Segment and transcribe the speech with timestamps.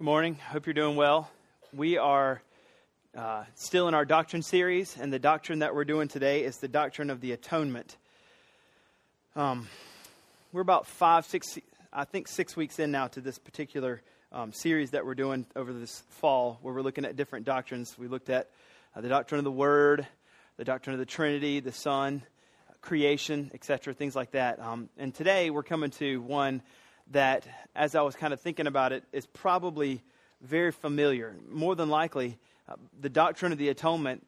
[0.00, 0.36] Good morning.
[0.36, 1.30] Hope you're doing well.
[1.74, 2.40] We are
[3.14, 6.68] uh, still in our doctrine series, and the doctrine that we're doing today is the
[6.68, 7.98] doctrine of the atonement.
[9.36, 9.68] Um,
[10.54, 11.58] we're about five, six,
[11.92, 14.00] I think six weeks in now to this particular
[14.32, 17.98] um, series that we're doing over this fall, where we're looking at different doctrines.
[17.98, 18.48] We looked at
[18.96, 20.06] uh, the doctrine of the Word,
[20.56, 22.22] the doctrine of the Trinity, the Son,
[22.80, 24.60] creation, etc., things like that.
[24.60, 26.62] Um, and today we're coming to one
[27.10, 30.02] that, as I was kind of thinking about it, is probably
[30.40, 31.36] very familiar.
[31.48, 34.26] More than likely, uh, the doctrine of the atonement,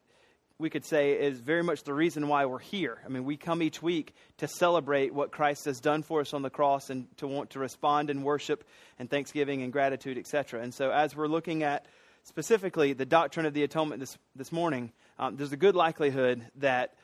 [0.58, 2.98] we could say, is very much the reason why we're here.
[3.04, 6.42] I mean, we come each week to celebrate what Christ has done for us on
[6.42, 8.64] the cross and to want to respond in worship
[8.98, 10.62] and thanksgiving and gratitude, etc.
[10.62, 11.86] And so, as we're looking at
[12.24, 16.94] specifically the doctrine of the atonement this, this morning, um, there's a good likelihood that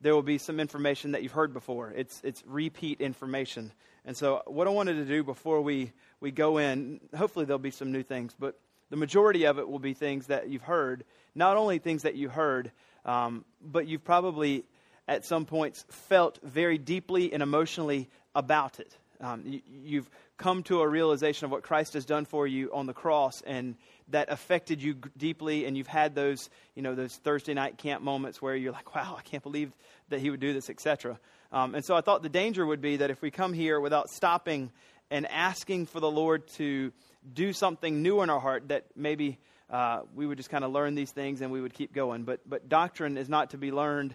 [0.00, 1.92] there will be some information that you've heard before.
[1.94, 3.72] It's, it's repeat information.
[4.04, 7.70] And so, what I wanted to do before we, we go in, hopefully, there'll be
[7.70, 8.58] some new things, but
[8.90, 11.04] the majority of it will be things that you've heard.
[11.34, 12.72] Not only things that you heard,
[13.04, 14.64] um, but you've probably
[15.06, 18.96] at some points felt very deeply and emotionally about it.
[19.20, 22.86] Um, you, you've come to a realization of what Christ has done for you on
[22.86, 23.76] the cross, and
[24.08, 25.66] that affected you deeply.
[25.66, 29.16] And you've had those, you know, those Thursday night camp moments where you're like, "Wow,
[29.18, 29.72] I can't believe
[30.08, 31.18] that He would do this," etc.
[31.52, 34.08] Um, and so I thought the danger would be that if we come here without
[34.08, 34.70] stopping
[35.10, 36.92] and asking for the Lord to
[37.32, 39.38] do something new in our heart, that maybe
[39.70, 42.24] uh, we would just kind of learn these things and we would keep going.
[42.24, 44.14] But, but doctrine is not to be learned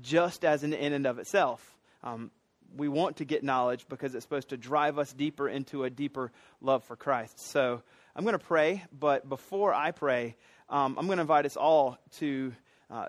[0.00, 1.76] just as an in and of itself.
[2.02, 2.30] Um,
[2.74, 6.32] we want to get knowledge because it's supposed to drive us deeper into a deeper
[6.60, 7.38] love for Christ.
[7.50, 7.82] So
[8.14, 10.36] I'm going to pray, but before I pray,
[10.68, 12.52] um, I'm going to invite us all to,
[12.90, 13.06] uh,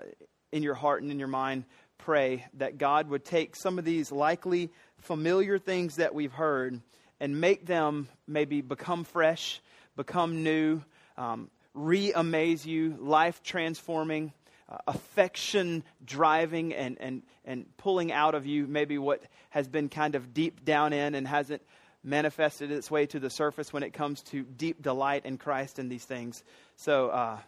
[0.52, 1.64] in your heart and in your mind,
[1.98, 6.80] pray that God would take some of these likely familiar things that we've heard
[7.20, 9.60] and make them maybe become fresh,
[9.96, 10.82] become new,
[11.16, 14.32] um, re amaze you, life transforming,
[14.68, 20.14] uh, affection driving, and, and, and pulling out of you maybe what has been kind
[20.14, 21.62] of deep down in and hasn't
[22.04, 25.90] manifested its way to the surface when it comes to deep delight in Christ and
[25.90, 26.42] these things.
[26.76, 27.38] So uh,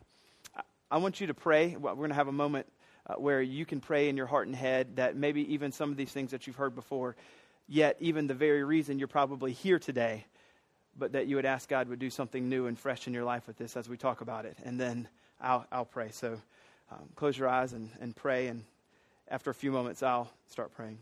[0.91, 1.76] I want you to pray.
[1.76, 2.66] We're going to have a moment
[3.06, 5.97] uh, where you can pray in your heart and head that maybe even some of
[5.97, 7.16] these things that you've heard before,
[7.69, 10.26] yet even the very reason you're probably here today,
[10.98, 13.47] but that you would ask God would do something new and fresh in your life
[13.47, 14.56] with this as we talk about it.
[14.64, 15.08] And then
[15.41, 16.10] I'll, I'll pray.
[16.10, 16.41] So
[16.90, 18.64] um, close your eyes and, and pray, and
[19.28, 20.98] after a few moments, I'll start praying.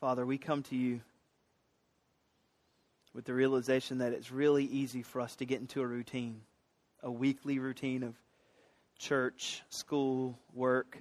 [0.00, 1.02] Father, we come to you
[3.12, 6.40] with the realization that it's really easy for us to get into a routine,
[7.02, 8.14] a weekly routine of
[8.98, 10.96] church, school, work,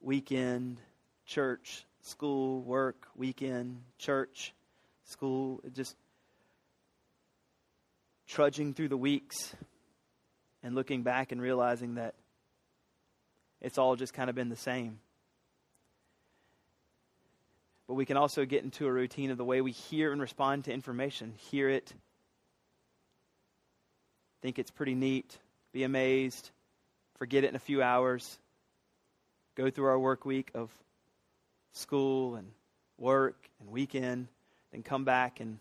[0.00, 0.80] weekend,
[1.26, 4.54] church, school, work, weekend, church,
[5.04, 5.94] school, just
[8.26, 9.54] trudging through the weeks
[10.62, 12.14] and looking back and realizing that
[13.60, 14.98] it's all just kind of been the same
[17.90, 20.66] but we can also get into a routine of the way we hear and respond
[20.66, 21.34] to information.
[21.50, 21.92] Hear it,
[24.42, 25.36] think it's pretty neat,
[25.72, 26.50] be amazed,
[27.18, 28.38] forget it in a few hours,
[29.56, 30.70] go through our work week of
[31.72, 32.52] school and
[32.96, 34.28] work and weekend,
[34.70, 35.58] then come back and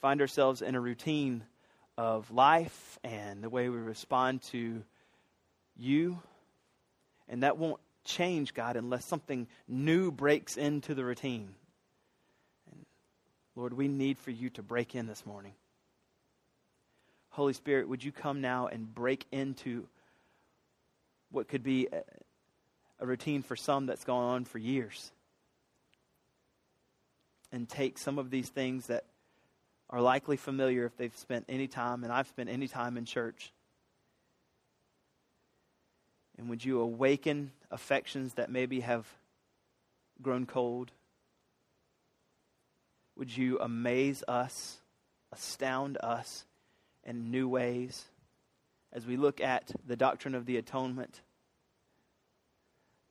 [0.00, 1.44] find ourselves in a routine
[1.96, 4.82] of life and the way we respond to
[5.76, 6.20] you.
[7.28, 11.54] And that won't change, God, unless something new breaks into the routine.
[12.70, 12.84] And
[13.56, 15.52] Lord, we need for you to break in this morning.
[17.30, 19.86] Holy Spirit, would you come now and break into
[21.30, 22.02] what could be a,
[22.98, 25.12] a routine for some that's gone on for years?
[27.52, 29.04] And take some of these things that
[29.88, 33.52] are likely familiar if they've spent any time, and I've spent any time in church
[36.40, 39.06] and would you awaken affections that maybe have
[40.22, 40.90] grown cold?
[43.14, 44.78] Would you amaze us
[45.30, 46.46] astound us
[47.04, 48.06] in new ways
[48.90, 51.20] as we look at the doctrine of the atonement.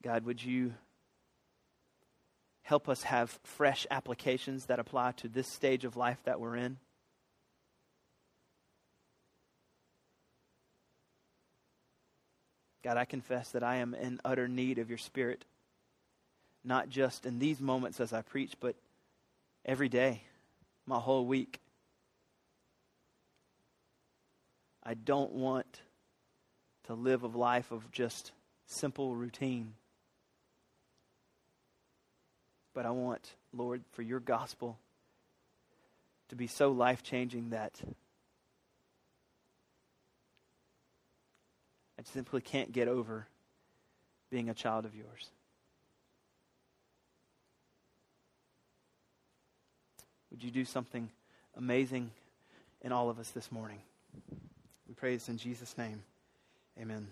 [0.02, 0.74] God, would you
[2.64, 6.78] help us have fresh applications that apply to this stage of life that we're in?
[12.84, 15.44] God, I confess that I am in utter need of your Spirit,
[16.64, 18.76] not just in these moments as I preach, but
[19.66, 20.24] every day,
[20.86, 21.60] my whole week.
[24.84, 25.82] I don't want
[26.86, 28.32] to live a life of just
[28.66, 29.74] simple routine.
[32.74, 34.80] But I want, Lord, for your gospel
[36.30, 37.82] to be so life changing that
[42.00, 43.28] I simply can't get over
[44.32, 45.32] being a child of yours.
[50.32, 51.10] Would you do something
[51.58, 52.12] amazing
[52.82, 53.80] in all of us this morning?
[54.88, 56.02] We pray this in Jesus' name.
[56.80, 57.10] Amen.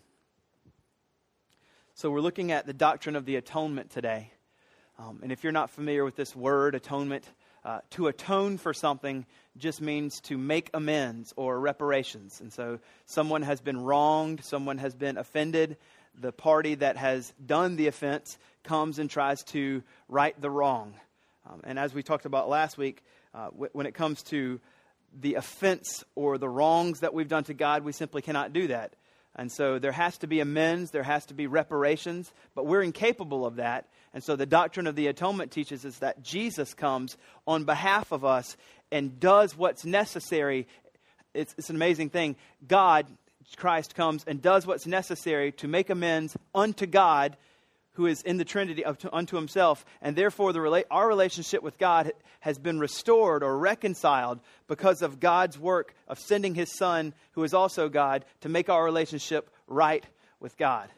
[1.94, 4.31] So, we're looking at the doctrine of the atonement today.
[4.98, 7.25] Um, and if you're not familiar with this word, atonement,
[7.68, 9.25] uh, to atone for something
[9.58, 12.40] just means to make amends or reparations.
[12.40, 15.75] And so someone has been wronged, someone has been offended.
[16.19, 20.94] The party that has done the offense comes and tries to right the wrong.
[21.46, 23.04] Um, and as we talked about last week,
[23.36, 24.62] uh, w- when it comes to
[25.19, 28.94] the offense or the wrongs that we've done to God, we simply cannot do that.
[29.38, 33.45] And so there has to be amends, there has to be reparations, but we're incapable
[33.45, 33.88] of that.
[34.13, 38.25] And so the doctrine of the atonement teaches us that Jesus comes on behalf of
[38.25, 38.57] us
[38.92, 40.68] and does what's necessary.
[41.36, 42.36] It's, it's an amazing thing.
[42.68, 43.06] God,
[43.57, 47.38] Christ, comes and does what's necessary to make amends unto God
[47.98, 52.12] who is in the Trinity unto himself, and therefore the, our relationship with God
[52.42, 57.56] has been restored or reconciled because of God's work of sending his Son, who is
[57.56, 60.06] also God, to make our relationship right
[60.40, 60.90] with God.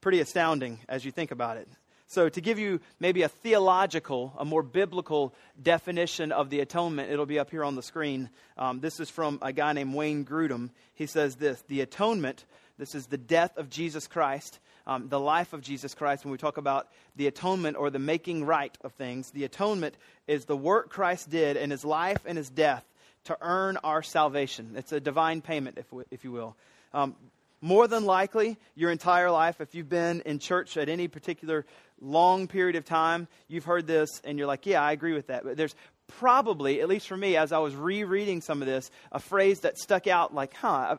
[0.00, 1.68] Pretty astounding as you think about it.
[2.06, 7.26] So, to give you maybe a theological, a more biblical definition of the atonement, it'll
[7.26, 8.30] be up here on the screen.
[8.56, 10.70] Um, this is from a guy named Wayne Grudem.
[10.94, 12.44] He says this The atonement,
[12.78, 16.38] this is the death of Jesus Christ, um, the life of Jesus Christ, when we
[16.38, 19.96] talk about the atonement or the making right of things, the atonement
[20.26, 22.84] is the work Christ did in his life and his death
[23.24, 24.74] to earn our salvation.
[24.76, 26.56] It's a divine payment, if, if you will.
[26.94, 27.16] Um,
[27.60, 31.64] more than likely, your entire life, if you've been in church at any particular
[32.00, 35.42] long period of time, you've heard this and you're like, yeah, I agree with that.
[35.42, 35.74] But there's
[36.06, 39.78] probably, at least for me, as I was rereading some of this, a phrase that
[39.78, 40.98] stuck out like, huh,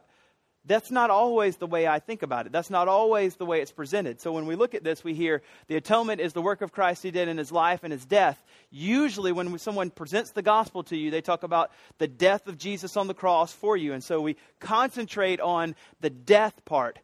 [0.67, 2.51] that's not always the way I think about it.
[2.51, 4.19] That's not always the way it's presented.
[4.19, 7.03] So when we look at this, we hear the atonement is the work of Christ
[7.03, 8.43] he did in his life and his death.
[8.69, 12.97] Usually, when someone presents the gospel to you, they talk about the death of Jesus
[12.97, 13.93] on the cross for you.
[13.93, 16.99] And so we concentrate on the death part.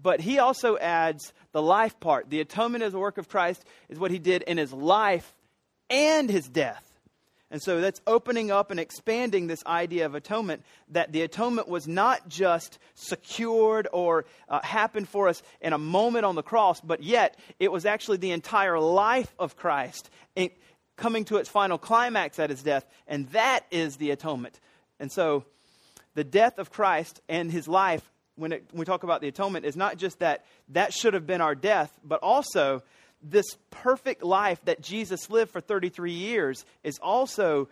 [0.00, 2.30] But he also adds the life part.
[2.30, 5.34] The atonement as the work of Christ is what he did in his life
[5.90, 6.87] and his death.
[7.50, 11.88] And so that's opening up and expanding this idea of atonement that the atonement was
[11.88, 17.02] not just secured or uh, happened for us in a moment on the cross, but
[17.02, 20.10] yet it was actually the entire life of Christ
[20.98, 24.60] coming to its final climax at his death, and that is the atonement.
[25.00, 25.44] And so
[26.14, 28.02] the death of Christ and his life,
[28.34, 31.26] when, it, when we talk about the atonement, is not just that that should have
[31.26, 32.82] been our death, but also
[33.22, 37.68] this perfect life that Jesus lived for 33 years is also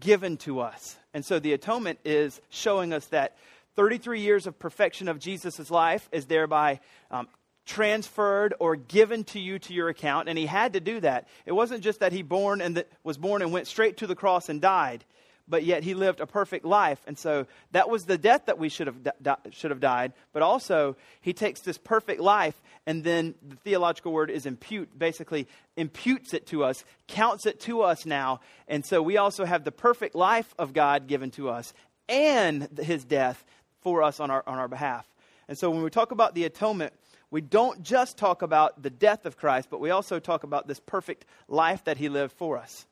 [0.00, 0.96] given to us.
[1.14, 3.36] And so the atonement is showing us that
[3.76, 7.28] 33 years of perfection of Jesus' life is thereby um,
[7.64, 10.28] transferred or given to you to your account.
[10.28, 11.28] And he had to do that.
[11.46, 14.48] It wasn't just that he born and was born and went straight to the cross
[14.48, 15.04] and died
[15.48, 17.00] but yet he lived a perfect life.
[17.06, 20.12] And so that was the death that we should have, di- should have died.
[20.32, 25.48] But also, he takes this perfect life, and then the theological word is impute, basically
[25.76, 28.40] imputes it to us, counts it to us now.
[28.66, 31.72] And so we also have the perfect life of God given to us
[32.08, 33.44] and his death
[33.80, 35.06] for us on our, on our behalf.
[35.48, 36.92] And so when we talk about the atonement,
[37.30, 40.80] we don't just talk about the death of Christ, but we also talk about this
[40.80, 42.86] perfect life that he lived for us.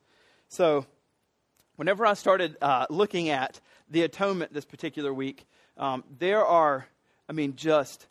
[0.49, 0.87] So,
[1.77, 5.47] whenever I started uh, looking at the atonement this particular week,
[5.79, 6.87] um, there are,
[7.29, 8.07] I mean, just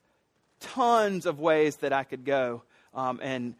[0.59, 2.63] tons of ways that I could go.
[2.93, 3.55] Um, and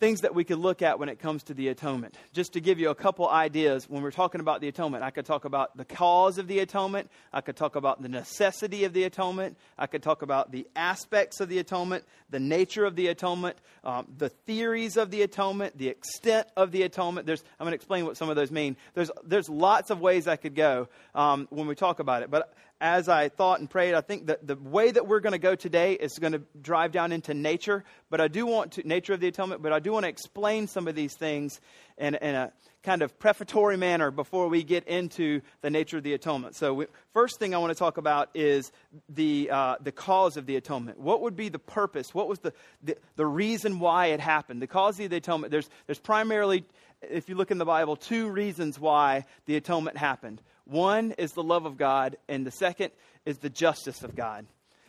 [0.00, 2.16] things that we could look at when it comes to the atonement.
[2.32, 5.24] Just to give you a couple ideas, when we're talking about the atonement, I could
[5.24, 9.04] talk about the cause of the atonement, I could talk about the necessity of the
[9.04, 13.56] atonement, I could talk about the aspects of the atonement, the nature of the atonement,
[13.84, 17.26] um, the theories of the atonement, the extent of the atonement.
[17.26, 18.76] There's, I'm going to explain what some of those mean.
[18.94, 22.52] There's, there's lots of ways I could go um, when we talk about it, but
[22.80, 25.54] as I thought and prayed, I think that the way that we're going to go
[25.54, 27.84] today is going to drive down into nature.
[28.10, 30.66] But I do want to, nature of the atonement, but I do want to explain
[30.66, 31.60] some of these things
[31.96, 32.52] in, in a
[32.82, 36.54] kind of prefatory manner before we get into the nature of the atonement.
[36.54, 38.70] So, we, first thing I want to talk about is
[39.08, 41.00] the, uh, the cause of the atonement.
[41.00, 42.12] What would be the purpose?
[42.12, 42.52] What was the,
[42.82, 44.60] the, the reason why it happened?
[44.60, 46.64] The cause of the atonement, there's, there's primarily,
[47.10, 50.42] if you look in the Bible, two reasons why the atonement happened.
[50.64, 52.90] One is the love of God, and the second
[53.26, 54.46] is the justice of God.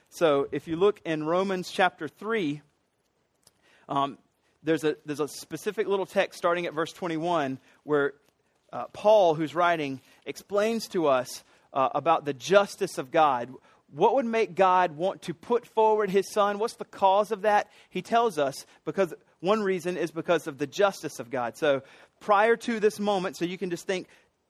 [0.10, 2.62] So if you look in Romans chapter 3,
[3.90, 4.18] um,
[4.64, 8.14] there's, a, there's a specific little text starting at verse 21 where
[8.72, 11.44] uh, Paul, who's writing, explains to us
[11.74, 13.54] uh, about the justice of God.
[13.92, 16.60] What would make God want to put forward his son?
[16.60, 17.70] What's the cause of that?
[17.90, 21.56] He tells us because one reason is because of the justice of God.
[21.58, 21.84] So
[22.20, 24.08] prior to this moment, so you can just think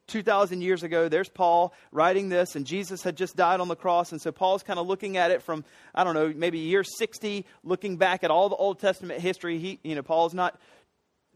[0.08, 4.12] 2,000 years ago, there's Paul writing this, and Jesus had just died on the cross.
[4.12, 7.46] And so Paul's kind of looking at it from, I don't know, maybe year 60,
[7.64, 9.58] looking back at all the Old Testament history.
[9.58, 10.60] He, you know, Paul's not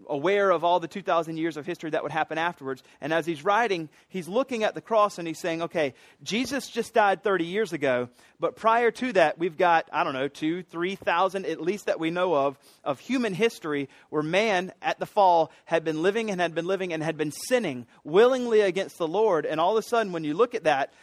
[0.08, 2.84] aware of all the 2,000 years of history that would happen afterwards.
[3.02, 6.94] And as he's writing, he's looking at the cross and he's saying, okay, Jesus just
[6.94, 11.46] died 30 years ago, but prior to that, we've got, I don't know, two, 3,000
[11.46, 15.84] at least that we know of, of human history where man at the fall had
[15.84, 19.46] been living and had been living and had been sinning willingly against the Lord.
[19.46, 20.94] And all of a sudden, when you look at that,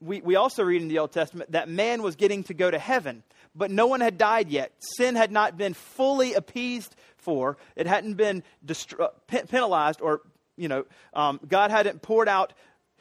[0.00, 2.78] we, we also read in the Old Testament that man was getting to go to
[2.78, 3.22] heaven,
[3.54, 4.72] but no one had died yet.
[4.96, 7.56] Sin had not been fully appeased for.
[7.76, 9.10] It hadn't been destru-
[9.48, 10.20] penalized, or,
[10.56, 12.52] you know, um, God hadn't poured out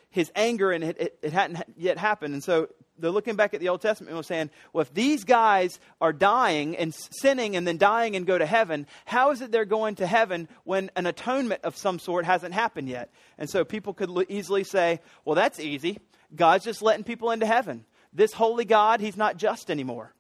[0.10, 2.36] his anger and it, it, it, hadn't yet happened.
[2.36, 2.70] And so
[3.00, 6.78] they're looking back at the Old Testament and saying, well, if these guys are dying
[6.78, 10.06] and sinning and then dying and go to heaven, how is it they're going to
[10.06, 13.12] heaven when an atonement of some sort hasn't happened yet?
[13.40, 15.98] And so people could easily say, well, that's easy.
[16.36, 17.86] God's just letting people into heaven.
[18.12, 20.14] This holy God, he's not just anymore.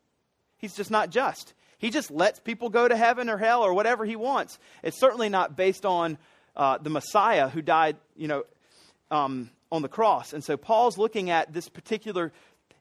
[0.57, 1.53] He's just not just.
[1.77, 4.57] He just lets people go to heaven or hell or whatever he wants.
[4.83, 6.17] It's certainly not based on
[6.55, 8.43] uh, the Messiah who died, you know,
[9.11, 10.33] um, on the cross.
[10.33, 12.31] And so Paul's looking at this particular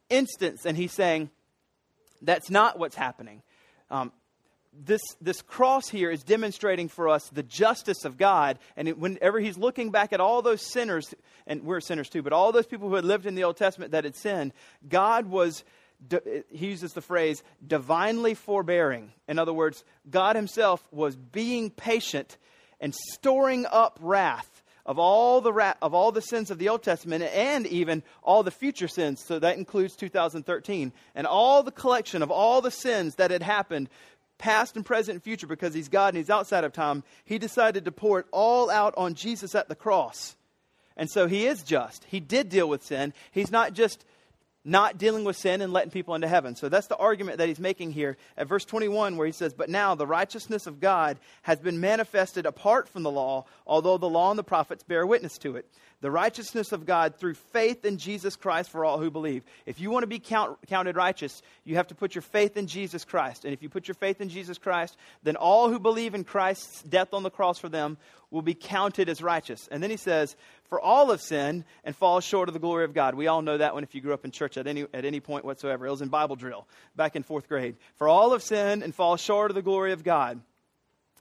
[0.08, 1.30] instance and he's saying,
[2.20, 3.42] that's not what's happening.
[3.90, 4.12] Um,
[4.72, 8.58] this, this cross here is demonstrating for us the justice of God.
[8.76, 11.14] And it, whenever he's looking back at all those sinners,
[11.46, 13.92] and we're sinners too, but all those people who had lived in the Old Testament
[13.92, 14.52] that had sinned,
[14.88, 15.64] God was
[16.50, 19.12] he uses the phrase divinely forbearing.
[19.28, 22.38] In other words, God Himself was being patient
[22.80, 26.82] and storing up wrath of all the wrath, of all the sins of the Old
[26.82, 29.24] Testament and even all the future sins.
[29.24, 33.88] So that includes 2013 and all the collection of all the sins that had happened,
[34.42, 37.04] past and present and future, because He's God and He's outside of time.
[37.24, 40.34] He decided to pour it all out on Jesus at the cross.
[40.96, 42.04] And so He is just.
[42.04, 43.14] He did deal with sin.
[43.30, 44.04] He's not just
[44.64, 46.54] not dealing with sin and letting people into heaven.
[46.54, 49.68] So that's the argument that he's making here at verse 21, where he says, But
[49.68, 54.30] now the righteousness of God has been manifested apart from the law, although the law
[54.30, 55.66] and the prophets bear witness to it.
[56.00, 59.44] The righteousness of God through faith in Jesus Christ for all who believe.
[59.66, 62.66] If you want to be count, counted righteous, you have to put your faith in
[62.66, 63.44] Jesus Christ.
[63.44, 66.82] And if you put your faith in Jesus Christ, then all who believe in Christ's
[66.82, 67.98] death on the cross for them
[68.32, 69.68] will be counted as righteous.
[69.70, 70.34] And then he says,
[70.72, 73.14] For all have sinned and fall short of the glory of God.
[73.14, 75.20] We all know that one if you grew up in church at any, at any
[75.20, 75.86] point whatsoever.
[75.86, 77.76] It was in Bible drill back in fourth grade.
[77.96, 80.40] For all have sinned and fall short of the glory of God.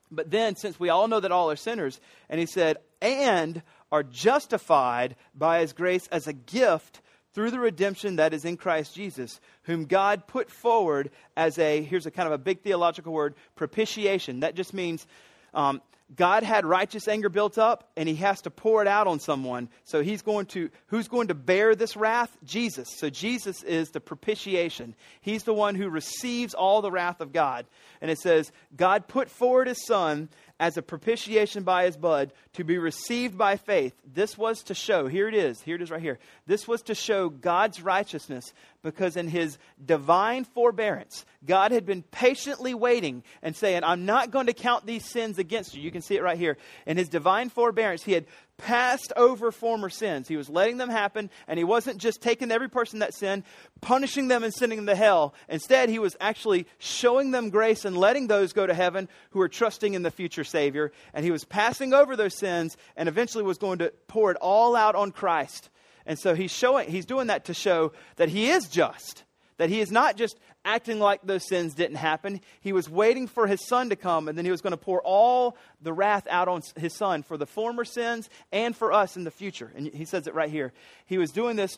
[0.10, 4.04] But then, since we all know that all are sinners, and he said, and are
[4.04, 7.02] justified by his grace as a gift
[7.34, 12.06] through the redemption that is in Christ Jesus, whom God put forward as a, here's
[12.06, 14.40] a kind of a big theological word, propitiation.
[14.40, 15.06] That just means
[15.54, 15.82] um,
[16.16, 19.70] God had righteous anger built up and he has to pour it out on someone.
[19.86, 22.36] So he's going to, who's going to bear this wrath?
[22.44, 22.88] Jesus.
[22.98, 24.96] So Jesus is the propitiation.
[25.22, 27.66] He's the one who receives all the wrath of God.
[28.02, 30.30] And it says, God put forward his son
[30.62, 33.96] as a propitiation by his blood to be received by faith.
[34.06, 36.20] This was to show, here it is, here it is right here.
[36.46, 38.54] This was to show God's righteousness
[38.84, 44.46] because in his divine forbearance, God had been patiently waiting and saying, I'm not going
[44.46, 45.82] to count these sins against you.
[45.82, 46.58] You can see it right here.
[46.86, 48.28] In his divine forbearance, he had
[48.58, 50.28] passed over former sins.
[50.28, 53.44] He was letting them happen, and he wasn't just taking every person that sinned,
[53.82, 55.34] punishing them and sending them to hell.
[55.50, 59.50] Instead, he was actually showing them grace and letting those go to heaven who are
[59.50, 60.92] trusting in the future Savior.
[61.14, 64.76] And he was passing over those sins and eventually was going to pour it all
[64.76, 65.70] out on Christ.
[66.06, 69.24] And so he's showing he's doing that to show that he is just.
[69.62, 72.42] That he is not just acting like those sins didn't happen.
[72.62, 75.04] He was waiting for his son to come, and then he was going to pour
[75.04, 79.24] all the wrath out on his son for the former sins and for us in
[79.24, 79.72] the future.
[79.76, 80.74] And he says it right here.
[81.06, 81.78] He was doing this,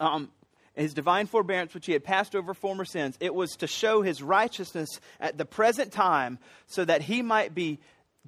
[0.00, 0.30] um,
[0.74, 3.18] his divine forbearance, which he had passed over former sins.
[3.20, 6.38] It was to show his righteousness at the present time
[6.68, 7.80] so that he might be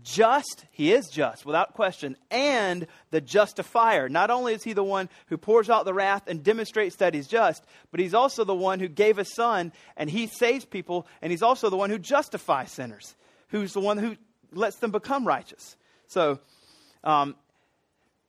[0.03, 4.09] just, he is just, without question, and the justifier.
[4.09, 7.29] Not only is he the one who pours out the wrath and demonstrates that he's
[7.29, 11.31] just, but he's also the one who gave a son and he saves people, and
[11.31, 13.15] he's also the one who justifies sinners,
[13.49, 14.17] who's the one who
[14.53, 15.77] lets them become righteous.
[16.09, 16.41] So,
[17.03, 17.37] um,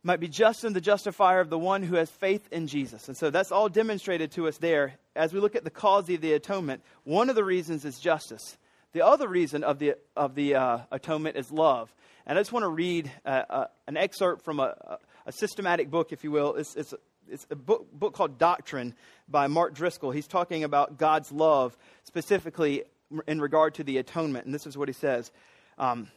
[0.06, 3.08] might be just and the justifier of the one who has faith in Jesus.
[3.08, 4.94] And so that's all demonstrated to us there.
[5.16, 8.56] As we look at the cause of the atonement, one of the reasons is justice.
[8.96, 11.94] The other reason of the, of the uh, atonement is love.
[12.26, 16.14] And I just want to read uh, uh, an excerpt from a, a, systematic book,
[16.14, 16.56] if you will.
[16.56, 16.94] It's, it's,
[17.30, 18.96] it's a book, book called Doctrine
[19.28, 20.12] by Mark Driscoll.
[20.12, 22.86] He's talking about God's love, specifically
[23.28, 24.46] in regard to the atonement.
[24.46, 25.30] And this is what he says.
[25.78, 26.08] Um,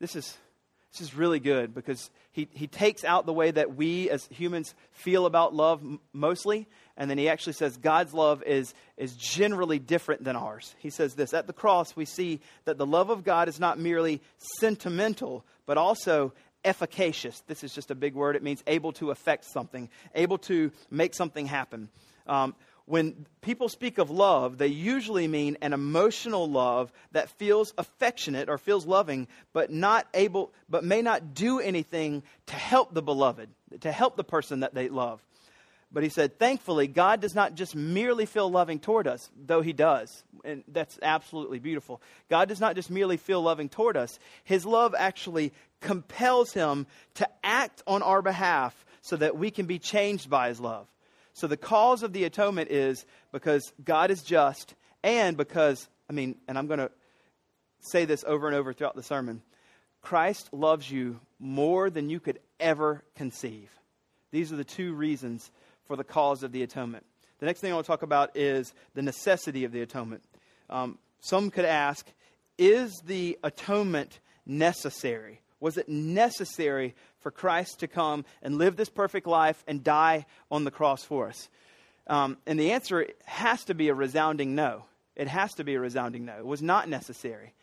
[0.00, 0.36] this is
[0.90, 4.76] this is really good because he, he takes out the way that we as humans
[4.92, 9.78] feel about love m- mostly and then he actually says God's love is, is generally
[9.78, 10.74] different than ours.
[10.78, 13.78] He says this At the cross, we see that the love of God is not
[13.78, 14.20] merely
[14.58, 16.32] sentimental, but also
[16.64, 17.40] efficacious.
[17.46, 18.36] This is just a big word.
[18.36, 21.88] It means able to affect something, able to make something happen.
[22.26, 22.54] Um,
[22.86, 28.58] when people speak of love, they usually mean an emotional love that feels affectionate or
[28.58, 33.48] feels loving, but not able, but may not do anything to help the beloved,
[33.80, 35.22] to help the person that they love.
[35.94, 39.72] But he said, thankfully, God does not just merely feel loving toward us, though he
[39.72, 40.24] does.
[40.44, 42.02] And that's absolutely beautiful.
[42.28, 47.28] God does not just merely feel loving toward us, his love actually compels him to
[47.44, 50.88] act on our behalf so that we can be changed by his love.
[51.32, 54.74] So the cause of the atonement is because God is just
[55.04, 56.90] and because, I mean, and I'm going to
[57.78, 59.42] say this over and over throughout the sermon
[60.00, 63.70] Christ loves you more than you could ever conceive.
[64.32, 65.50] These are the two reasons
[65.86, 67.04] for the cause of the atonement.
[67.38, 70.22] The next thing I want to talk about is the necessity of the atonement.
[70.70, 72.06] Um, some could ask,
[72.58, 75.40] is the atonement necessary?
[75.60, 80.64] Was it necessary for Christ to come and live this perfect life and die on
[80.64, 81.48] the cross for us?
[82.06, 84.84] Um, and the answer has to be a resounding no.
[85.16, 86.36] It has to be a resounding no.
[86.36, 87.54] It was not necessary.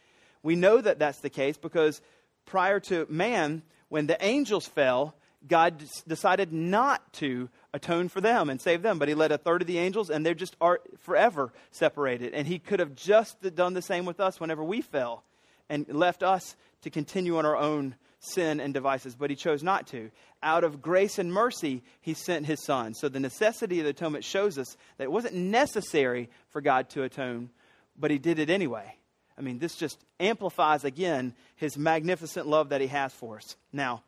[0.41, 2.01] We know that that's the case because
[2.45, 5.15] prior to man, when the angels fell,
[5.47, 9.61] God decided not to atone for them and save them, but he let a third
[9.61, 12.33] of the angels, and they're just are forever separated.
[12.33, 15.23] And he could have just done the same with us whenever we fell
[15.69, 19.87] and left us to continue on our own sin and devices, but he chose not
[19.87, 20.11] to.
[20.43, 22.93] Out of grace and mercy, he sent his son.
[22.93, 27.03] So the necessity of the atonement shows us that it wasn't necessary for God to
[27.03, 27.49] atone,
[27.97, 28.95] but he did it anyway.
[29.37, 33.55] I mean, this just amplifies again his magnificent love that he has for us.
[33.73, 34.03] Now,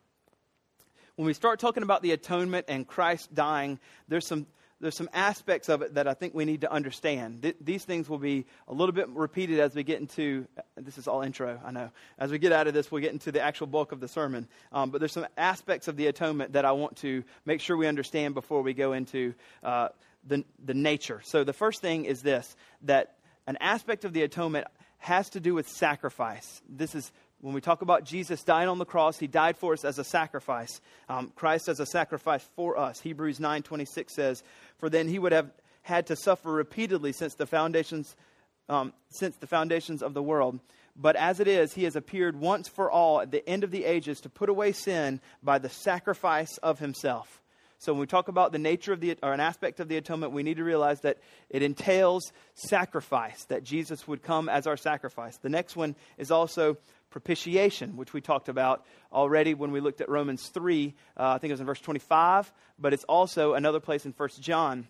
[1.16, 4.46] when we start talking about the atonement and Christ dying, there's some
[4.80, 7.42] there's some aspects of it that I think we need to understand.
[7.42, 10.46] Th- these things will be a little bit repeated as we get into
[10.76, 11.90] this is all intro, I know.
[12.18, 14.46] As we get out of this, we'll get into the actual bulk of the sermon.
[14.72, 17.86] Um, but there's some aspects of the atonement that I want to make sure we
[17.86, 19.88] understand before we go into uh,
[20.26, 21.20] the, the nature.
[21.24, 23.14] So the first thing is this that
[23.46, 24.66] an aspect of the atonement
[24.98, 26.62] has to do with sacrifice.
[26.68, 27.12] This is
[27.44, 30.04] when we talk about Jesus dying on the cross, he died for us as a
[30.04, 30.80] sacrifice.
[31.10, 33.00] Um, Christ as a sacrifice for us.
[33.00, 34.42] Hebrews 9:26 says,
[34.78, 35.50] "For then he would have
[35.82, 38.16] had to suffer repeatedly since the foundations
[38.70, 40.58] um, since the foundations of the world.
[40.96, 43.84] But as it is, he has appeared once for all at the end of the
[43.84, 47.42] ages to put away sin by the sacrifice of himself."
[47.76, 50.32] So when we talk about the nature of the or an aspect of the atonement,
[50.32, 51.18] we need to realize that
[51.50, 55.36] it entails sacrifice, that Jesus would come as our sacrifice.
[55.36, 56.78] The next one is also
[57.14, 60.92] propitiation, which we talked about already when we looked at Romans 3.
[61.16, 64.28] Uh, I think it was in verse 25, but it's also another place in 1
[64.40, 64.88] John.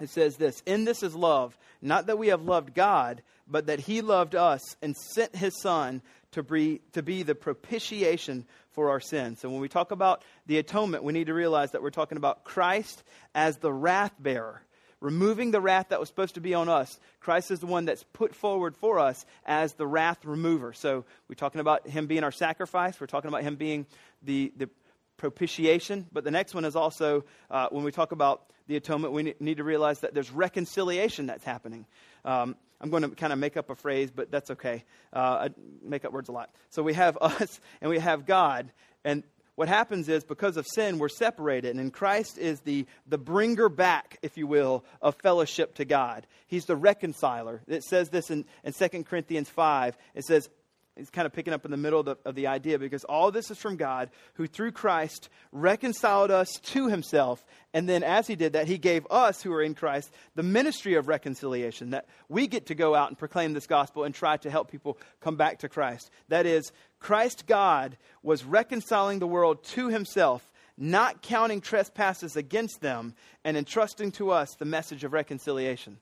[0.00, 3.80] It says this In this is love, not that we have loved God, but that
[3.80, 9.00] He loved us and sent His Son to be, to be the propitiation for our
[9.00, 9.40] sins.
[9.40, 12.44] So when we talk about the atonement, we need to realize that we're talking about
[12.44, 13.02] Christ
[13.34, 14.60] as the wrath bearer
[15.00, 16.98] removing the wrath that was supposed to be on us.
[17.20, 20.72] Christ is the one that's put forward for us as the wrath remover.
[20.72, 23.00] So we're talking about him being our sacrifice.
[23.00, 23.86] We're talking about him being
[24.22, 24.68] the, the
[25.16, 29.34] propitiation, but the next one is also uh, when we talk about the atonement, we
[29.40, 31.86] need to realize that there's reconciliation that's happening.
[32.24, 34.84] Um, I'm going to kind of make up a phrase, but that's okay.
[35.12, 35.50] Uh, I
[35.82, 36.50] make up words a lot.
[36.70, 38.70] So we have us and we have God.
[39.04, 41.76] And what happens is because of sin, we're separated.
[41.76, 46.26] And Christ is the, the bringer back, if you will, of fellowship to God.
[46.46, 47.62] He's the reconciler.
[47.68, 49.96] It says this in, in 2 Corinthians 5.
[50.14, 50.48] It says,
[50.96, 53.30] he's kind of picking up in the middle of the, of the, idea because all
[53.30, 57.44] this is from God, who through Christ reconciled us to himself.
[57.72, 60.94] And then, as he did that, he gave us, who are in Christ, the ministry
[60.94, 64.50] of reconciliation, that we get to go out and proclaim this gospel and try to
[64.50, 66.10] help people come back to Christ.
[66.28, 73.14] That is, Christ God was reconciling the world to himself, not counting trespasses against them,
[73.44, 75.98] and entrusting to us the message of reconciliation.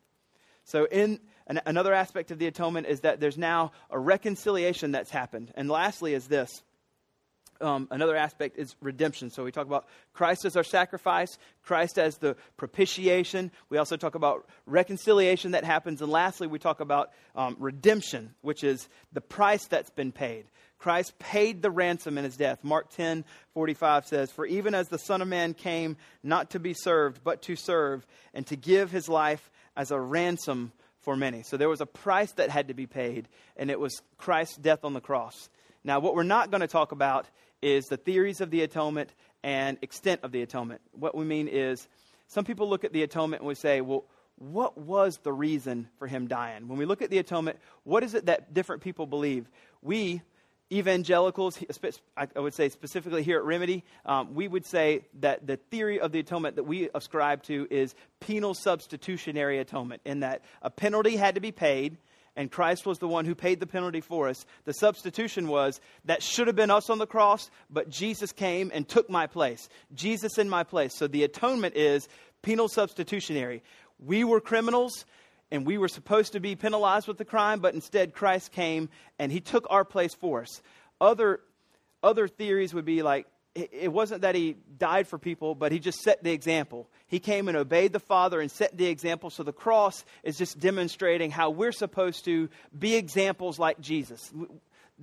[0.64, 5.10] So, in an, another aspect of the atonement is that there's now a reconciliation that's
[5.10, 5.50] happened.
[5.56, 6.62] And lastly, is this.
[7.60, 9.30] Um, another aspect is redemption.
[9.30, 13.50] So we talk about Christ as our sacrifice, Christ as the propitiation.
[13.68, 16.00] We also talk about reconciliation that happens.
[16.00, 20.44] And lastly, we talk about um, redemption, which is the price that's been paid.
[20.78, 22.62] Christ paid the ransom in his death.
[22.62, 26.74] Mark 10 45 says, For even as the Son of Man came not to be
[26.74, 30.72] served, but to serve, and to give his life as a ransom
[31.08, 31.42] for many.
[31.42, 34.84] So there was a price that had to be paid, and it was Christ's death
[34.84, 35.48] on the cross.
[35.82, 37.26] Now, what we're not going to talk about
[37.62, 40.82] is the theories of the atonement and extent of the atonement.
[40.92, 41.88] What we mean is
[42.26, 44.04] some people look at the atonement and we say, well,
[44.36, 46.68] what was the reason for him dying?
[46.68, 49.48] When we look at the atonement, what is it that different people believe?
[49.80, 50.20] We
[50.70, 51.58] evangelicals,
[52.16, 56.12] I would say specifically here at Remedy, um, we would say that the theory of
[56.12, 61.36] the atonement that we ascribe to is penal substitutionary atonement, in that a penalty had
[61.36, 61.96] to be paid,
[62.36, 64.44] and Christ was the one who paid the penalty for us.
[64.64, 68.86] The substitution was that should have been us on the cross, but Jesus came and
[68.86, 69.68] took my place.
[69.94, 70.94] Jesus in my place.
[70.94, 72.08] So the atonement is
[72.42, 73.62] penal substitutionary.
[73.98, 75.04] We were criminals
[75.50, 79.32] and we were supposed to be penalized with the crime, but instead Christ came and
[79.32, 80.62] he took our place for us.
[81.00, 81.40] Other,
[82.02, 86.00] other theories would be like, it wasn't that he died for people, but he just
[86.02, 86.88] set the example.
[87.08, 89.30] He came and obeyed the Father and set the example.
[89.30, 94.32] So the cross is just demonstrating how we're supposed to be examples like Jesus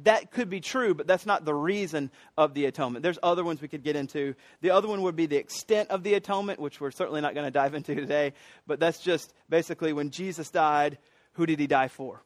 [0.03, 3.03] that could be true, but that's not the reason of the atonement.
[3.03, 4.35] There's other ones we could get into.
[4.61, 7.45] The other one would be the extent of the atonement, which we're certainly not going
[7.45, 8.33] to dive into today,
[8.67, 10.97] but that's just basically when Jesus died,
[11.33, 12.21] who did he die for?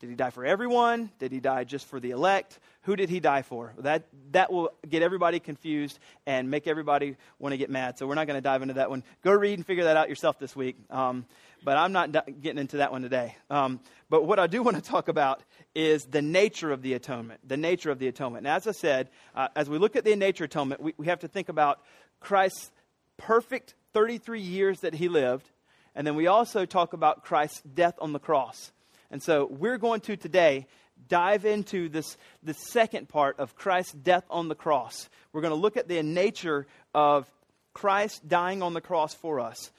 [0.00, 1.10] Did he die for everyone?
[1.18, 2.58] Did he die just for the elect?
[2.82, 3.74] Who did he die for?
[3.80, 7.98] That, that will get everybody confused and make everybody want to get mad.
[7.98, 9.04] So we're not going to dive into that one.
[9.22, 10.76] Go read and figure that out yourself this week.
[10.88, 11.26] Um,
[11.64, 13.36] but I'm not getting into that one today.
[13.48, 15.42] Um, but what I do want to talk about
[15.74, 17.40] is the nature of the atonement.
[17.46, 18.46] The nature of the atonement.
[18.46, 21.20] And as I said, uh, as we look at the nature atonement, we, we have
[21.20, 21.80] to think about
[22.18, 22.70] Christ's
[23.16, 25.48] perfect 33 years that he lived,
[25.94, 28.72] and then we also talk about Christ's death on the cross.
[29.10, 30.66] And so we're going to today
[31.08, 35.08] dive into this the second part of Christ's death on the cross.
[35.32, 37.28] We're going to look at the nature of
[37.72, 39.70] Christ dying on the cross for us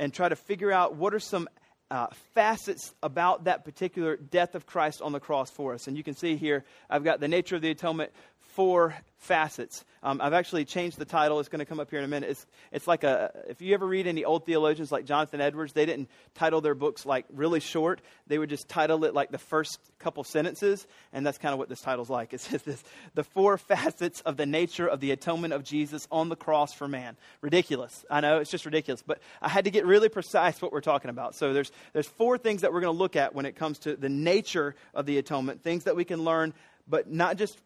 [0.00, 1.46] and try to figure out what are some
[1.90, 5.86] uh, facets about that particular death of Christ on the cross for us.
[5.86, 8.12] And you can see here, I've got the nature of the atonement,
[8.54, 9.84] four facets.
[10.02, 11.40] Um, I've actually changed the title.
[11.40, 12.30] It's going to come up here in a minute.
[12.30, 15.84] It's, it's like a, if you ever read any old theologians like Jonathan Edwards, they
[15.84, 18.00] didn't title their books like really short.
[18.26, 21.68] They would just title it like the first couple sentences, and that's kind of what
[21.68, 22.32] this title's like.
[22.32, 22.82] It says this,
[23.14, 26.88] the four facets of the nature of the atonement of Jesus on the cross for
[26.88, 27.16] man.
[27.42, 28.04] Ridiculous.
[28.10, 29.02] I know, it's just ridiculous.
[29.06, 31.34] But I had to get really precise what we're talking about.
[31.34, 33.96] So there's, there's four things that we're going to look at when it comes to
[33.96, 36.54] the nature of the atonement, things that we can learn
[36.90, 37.58] but not just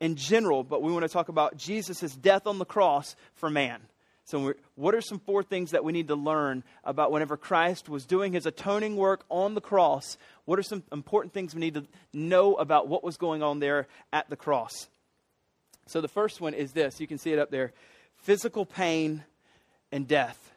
[0.00, 3.80] in general, but we want to talk about Jesus' death on the cross for man.
[4.24, 8.06] So, what are some four things that we need to learn about whenever Christ was
[8.06, 10.16] doing his atoning work on the cross?
[10.44, 13.88] What are some important things we need to know about what was going on there
[14.12, 14.88] at the cross?
[15.86, 17.72] So, the first one is this you can see it up there
[18.18, 19.24] physical pain
[19.90, 20.52] and death.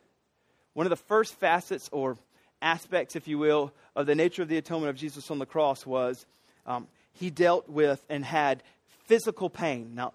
[0.73, 2.17] One of the first facets or
[2.61, 5.85] aspects, if you will, of the nature of the atonement of Jesus on the cross
[5.85, 6.25] was
[6.65, 8.63] um, he dealt with and had
[9.05, 9.95] physical pain.
[9.95, 10.13] Now,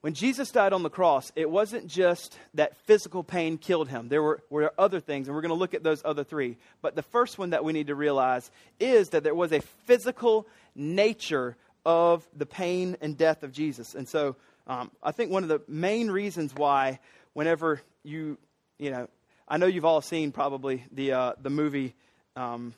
[0.00, 4.08] when Jesus died on the cross, it wasn't just that physical pain killed him.
[4.08, 6.58] There were, were other things, and we're going to look at those other three.
[6.82, 10.46] But the first one that we need to realize is that there was a physical
[10.74, 13.94] nature of the pain and death of Jesus.
[13.94, 14.36] And so
[14.66, 17.00] um, I think one of the main reasons why,
[17.32, 18.38] whenever you,
[18.78, 19.08] you know,
[19.46, 21.94] I know you've all seen probably the, uh, the movie,
[22.36, 22.74] um,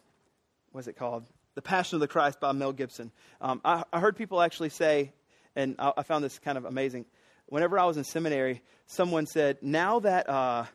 [0.72, 1.24] what's it called?
[1.54, 3.12] The Passion of the Christ by Mel Gibson.
[3.40, 5.12] Um, I, I, heard people actually say,
[5.56, 7.06] and I, I, found this kind of amazing.
[7.46, 10.66] whenever I was in seminary, someone said, "Now that uh,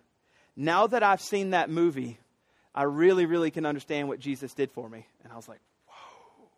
[0.56, 2.20] now that I've seen that movie,
[2.76, 6.50] I really, really can understand what Jesus did for me." And I was like, "Whoa!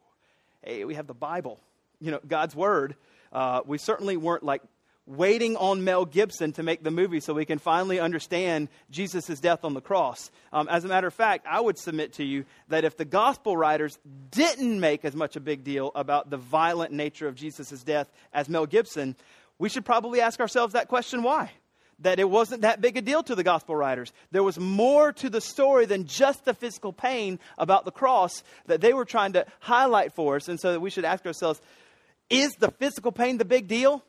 [0.63, 1.59] Hey, we have the Bible,
[1.99, 2.95] you know, God's Word."
[3.31, 4.61] Uh, we certainly weren't like
[5.05, 9.65] waiting on Mel Gibson to make the movie so we can finally understand Jesus' death
[9.65, 10.31] on the cross.
[10.53, 13.57] Um, as a matter of fact, I would submit to you that if the gospel
[13.57, 13.99] writers
[14.31, 18.47] didn't make as much a big deal about the violent nature of Jesus' death as
[18.47, 19.15] Mel Gibson,
[19.59, 21.51] we should probably ask ourselves that question why?
[21.99, 24.13] That it wasn't that big a deal to the gospel writers.
[24.31, 28.81] There was more to the story than just the physical pain about the cross that
[28.81, 30.47] they were trying to highlight for us.
[30.47, 31.61] And so that we should ask ourselves,
[32.29, 34.03] is the physical pain the big deal?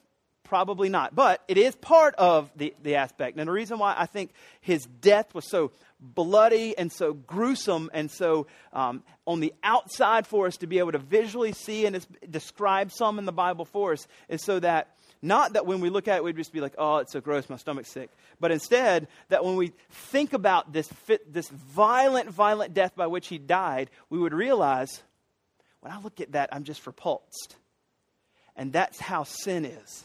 [0.45, 1.15] Probably not.
[1.15, 3.39] But it is part of the, the aspect.
[3.39, 4.31] And the reason why I think
[4.61, 10.47] his death was so bloody and so gruesome and so um, on the outside for
[10.47, 14.07] us to be able to visually see and describe some in the Bible for us
[14.29, 16.99] is so that not that when we look at it, we'd just be like, oh,
[16.99, 18.11] it's so gross, my stomach's sick.
[18.39, 20.87] But instead, that when we think about this,
[21.27, 25.03] this violent, violent death by which he died, we would realize,
[25.81, 27.57] when I look at that, I'm just repulsed.
[28.55, 30.05] And that's how sin is.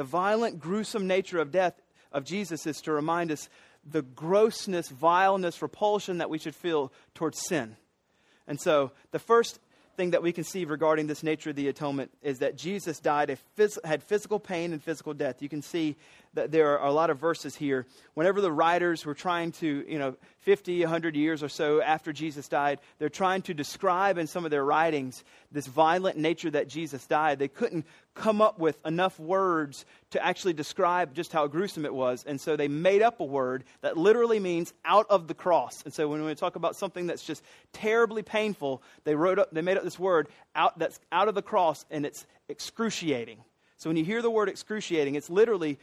[0.00, 1.74] The violent, gruesome nature of death
[2.10, 3.50] of Jesus is to remind us
[3.84, 7.76] the grossness, vileness, repulsion that we should feel towards sin.
[8.46, 9.60] And so, the first
[9.98, 13.36] thing that we can see regarding this nature of the atonement is that Jesus died,
[13.58, 15.42] phys- had physical pain and physical death.
[15.42, 15.96] You can see
[16.32, 17.84] that there are a lot of verses here.
[18.14, 22.48] Whenever the writers were trying to, you know, 50, 100 years or so after Jesus
[22.48, 27.06] died, they're trying to describe in some of their writings this violent nature that Jesus
[27.06, 27.38] died.
[27.38, 27.84] They couldn't
[28.20, 32.22] come up with enough words to actually describe just how gruesome it was.
[32.24, 35.82] And so they made up a word that literally means out of the cross.
[35.84, 39.62] And so when we talk about something that's just terribly painful, they wrote up, they
[39.62, 43.38] made up this word out that's out of the cross and it's excruciating.
[43.78, 45.78] So when you hear the word excruciating, it's literally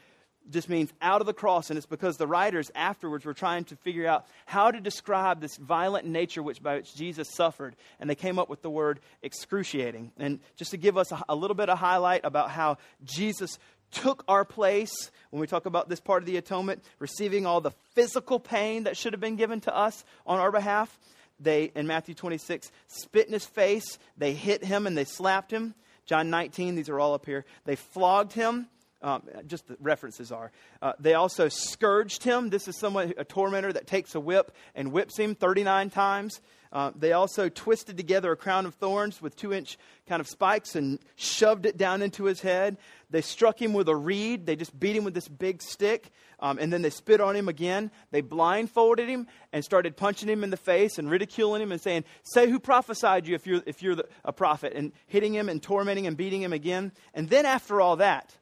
[0.50, 3.76] just means out of the cross, and it's because the writers afterwards were trying to
[3.78, 8.16] figure out how to describe this violent nature which, by which Jesus suffered, and they
[8.16, 10.12] came up with the word excruciating.
[10.18, 13.60] And just to give us a, a little bit of highlight about how Jesus
[13.92, 17.72] took our place when we talk about this part of the atonement, receiving all the
[17.94, 20.98] physical pain that should have been given to us on our behalf.
[21.40, 25.76] They, in Matthew 26, spit in his face, they hit him and they slapped him.
[26.06, 27.46] John 19, these are all up here.
[27.66, 28.68] They flogged him
[29.02, 30.52] um, just the references are.
[30.82, 32.50] Uh, they also scourged him.
[32.50, 36.42] This is someone, a tormentor that takes a whip and whips him 39 times.
[36.72, 40.76] Uh, they also twisted together a crown of thorns with two inch kind of spikes
[40.76, 42.78] and shoved it down into his head.
[43.10, 44.46] They struck him with a reed.
[44.46, 46.12] They just beat him with this big stick.
[46.40, 47.90] Um, and then they spit on him again.
[48.12, 52.04] They blindfolded him and started punching him in the face and ridiculing him and saying,
[52.24, 55.64] Say who prophesied you if you're, if you're the, a prophet, and hitting him and
[55.64, 56.92] tormenting and beating him again.
[57.14, 58.36] And then after all that,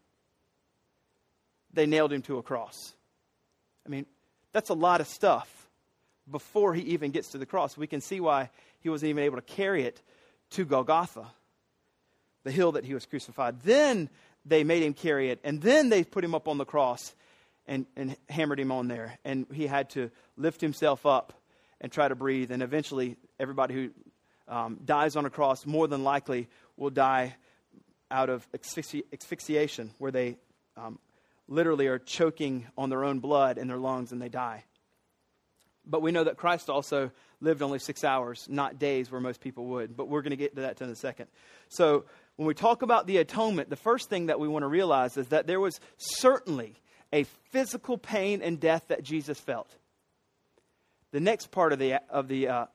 [1.75, 2.93] they nailed him to a cross.
[3.85, 4.05] I mean,
[4.51, 5.69] that's a lot of stuff
[6.29, 7.77] before he even gets to the cross.
[7.77, 10.01] We can see why he wasn't even able to carry it
[10.51, 11.27] to Golgotha,
[12.43, 13.61] the hill that he was crucified.
[13.61, 14.09] Then
[14.45, 17.13] they made him carry it, and then they put him up on the cross
[17.67, 19.17] and, and hammered him on there.
[19.25, 21.33] And he had to lift himself up
[21.81, 22.51] and try to breathe.
[22.51, 23.89] And eventually, everybody who
[24.47, 27.35] um, dies on a cross more than likely will die
[28.11, 30.37] out of asphyxi- asphyxiation, where they
[30.77, 30.99] um,
[31.47, 34.63] literally are choking on their own blood in their lungs and they die.
[35.85, 39.65] But we know that Christ also lived only six hours, not days where most people
[39.67, 39.95] would.
[39.95, 41.27] But we're going to get to that in a second.
[41.69, 42.05] So,
[42.37, 45.27] when we talk about the atonement, the first thing that we want to realize is
[45.27, 46.75] that there was certainly
[47.13, 49.73] a physical pain and death that Jesus felt.
[51.11, 52.65] The next part of the, of the uh,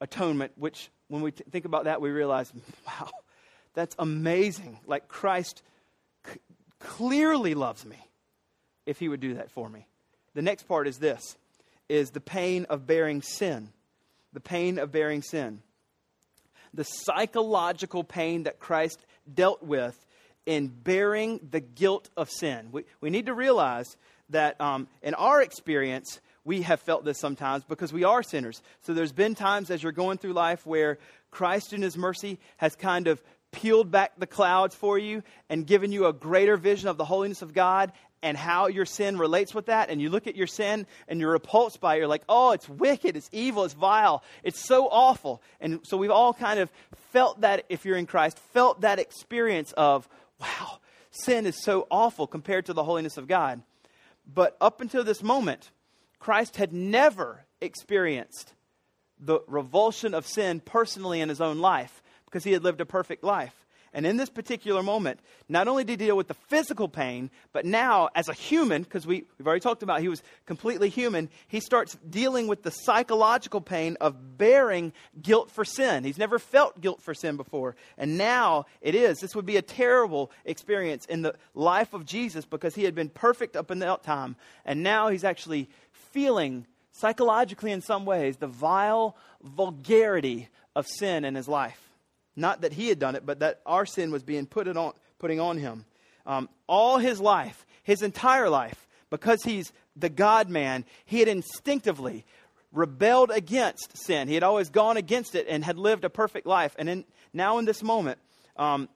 [0.00, 2.52] atonement, which when we t- think about that, we realize,
[2.86, 3.08] wow,
[3.72, 4.78] that's amazing.
[4.86, 5.62] Like Christ
[6.82, 7.96] clearly loves me
[8.86, 9.86] if he would do that for me.
[10.34, 11.36] The next part is this
[11.88, 13.70] is the pain of bearing sin.
[14.32, 15.60] The pain of bearing sin.
[16.72, 20.06] The psychological pain that Christ dealt with
[20.46, 22.68] in bearing the guilt of sin.
[22.72, 23.96] We, we need to realize
[24.30, 28.62] that um, in our experience, we have felt this sometimes because we are sinners.
[28.80, 30.98] So there's been times as you're going through life where
[31.30, 35.92] Christ in his mercy has kind of peeled back the clouds for you and given
[35.92, 37.92] you a greater vision of the holiness of God
[38.24, 41.32] and how your sin relates with that, and you look at your sin and you're
[41.32, 45.42] repulsed by it, you're like, oh, it's wicked, it's evil, it's vile, it's so awful.
[45.60, 46.70] And so we've all kind of
[47.10, 50.08] felt that, if you're in Christ, felt that experience of,
[50.40, 50.78] wow,
[51.10, 53.60] sin is so awful compared to the holiness of God.
[54.32, 55.72] But up until this moment,
[56.20, 58.54] Christ had never experienced
[59.18, 62.01] the revulsion of sin personally in his own life
[62.32, 63.54] because he had lived a perfect life.
[63.94, 67.66] And in this particular moment, not only did he deal with the physical pain, but
[67.66, 71.60] now, as a human, because we, we've already talked about he was completely human, he
[71.60, 76.04] starts dealing with the psychological pain of bearing guilt for sin.
[76.04, 77.76] He's never felt guilt for sin before.
[77.98, 79.18] And now it is.
[79.18, 83.10] This would be a terrible experience in the life of Jesus because he had been
[83.10, 84.36] perfect up until that time.
[84.64, 91.34] And now he's actually feeling psychologically, in some ways, the vile vulgarity of sin in
[91.34, 91.91] his life.
[92.36, 95.40] Not that he had done it, but that our sin was being put on, putting
[95.40, 95.84] on him.
[96.24, 102.24] Um, all his life, his entire life, because he's the God man, he had instinctively
[102.72, 104.28] rebelled against sin.
[104.28, 106.74] He had always gone against it and had lived a perfect life.
[106.78, 108.18] And in, now, in this moment,
[108.56, 108.88] um,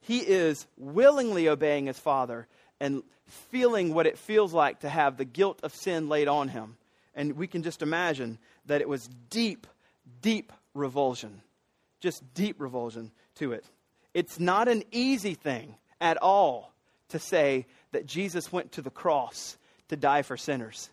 [0.00, 2.48] he is willingly obeying his father
[2.80, 6.76] and feeling what it feels like to have the guilt of sin laid on him.
[7.14, 9.66] And we can just imagine that it was deep,
[10.22, 11.42] deep revulsion
[12.00, 13.64] just deep revulsion to it.
[14.14, 16.72] It's not an easy thing at all
[17.10, 19.56] to say that Jesus went to the cross
[19.88, 20.90] to die for sinners.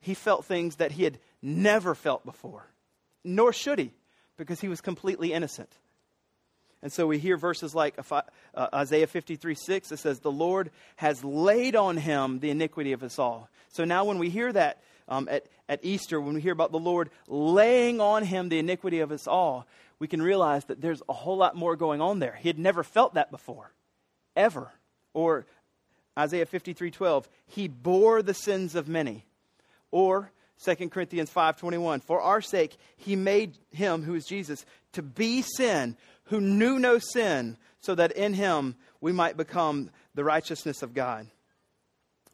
[0.00, 2.66] He felt things that he had never felt before,
[3.24, 3.92] nor should he,
[4.36, 5.70] because he was completely innocent.
[6.82, 8.22] And so we hear verses like uh,
[8.74, 13.18] Isaiah 53 6, it says, The Lord has laid on him the iniquity of us
[13.18, 13.50] all.
[13.68, 16.78] So now when we hear that um, at, at Easter, when we hear about the
[16.78, 19.66] Lord laying on him the iniquity of us all,
[20.00, 22.36] we can realize that there's a whole lot more going on there.
[22.40, 23.72] He had never felt that before,
[24.34, 24.72] ever.
[25.14, 25.46] Or
[26.18, 29.26] Isaiah 53:12, he bore the sins of many.
[29.92, 35.42] Or 2 Corinthians 5:21, for our sake he made him who is Jesus to be
[35.42, 40.94] sin who knew no sin so that in him we might become the righteousness of
[40.94, 41.26] God.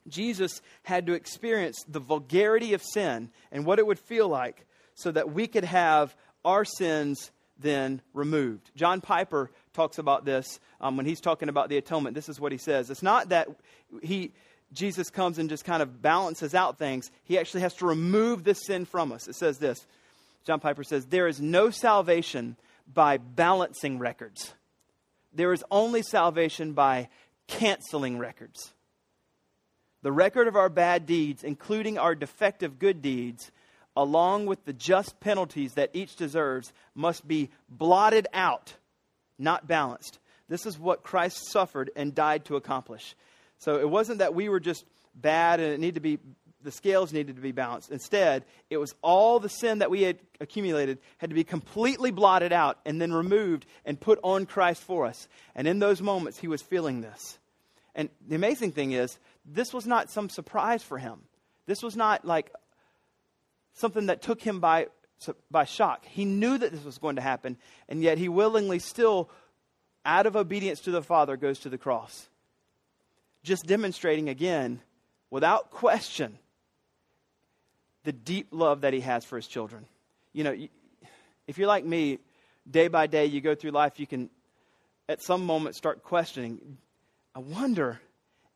[0.07, 5.11] Jesus had to experience the vulgarity of sin and what it would feel like so
[5.11, 8.70] that we could have our sins then removed.
[8.76, 12.14] John Piper talks about this um, when he's talking about the atonement.
[12.14, 12.90] This is what he says.
[12.90, 13.48] It's not that
[14.02, 14.32] he,
[14.72, 18.64] Jesus comes and just kind of balances out things, he actually has to remove this
[18.66, 19.28] sin from us.
[19.28, 19.86] It says this
[20.44, 22.56] John Piper says, There is no salvation
[22.92, 24.54] by balancing records,
[25.32, 27.08] there is only salvation by
[27.46, 28.72] canceling records.
[30.02, 33.50] The record of our bad deeds, including our defective good deeds,
[33.96, 38.74] along with the just penalties that each deserves, must be blotted out,
[39.38, 40.18] not balanced.
[40.48, 43.16] This is what Christ suffered and died to accomplish.
[43.59, 46.18] So it wasn't that we were just bad and it needed to be
[46.66, 47.92] the scales needed to be balanced.
[47.92, 52.52] Instead, it was all the sin that we had accumulated had to be completely blotted
[52.52, 55.28] out and then removed and put on Christ for us.
[55.54, 57.38] And in those moments, he was feeling this.
[57.94, 61.20] And the amazing thing is, this was not some surprise for him.
[61.66, 62.50] This was not like,
[63.76, 64.88] something that took him by,
[65.50, 66.04] by shock.
[66.04, 67.56] He knew that this was going to happen,
[67.88, 69.30] and yet he willingly still,
[70.04, 72.28] out of obedience to the Father, goes to the cross.
[73.44, 74.80] Just demonstrating again,
[75.30, 76.38] without question,
[78.02, 79.86] the deep love that he has for his children.
[80.32, 80.56] You know,
[81.46, 82.18] if you're like me,
[82.68, 84.30] day by day you go through life, you can
[85.08, 86.78] at some moment start questioning
[87.36, 88.00] I wonder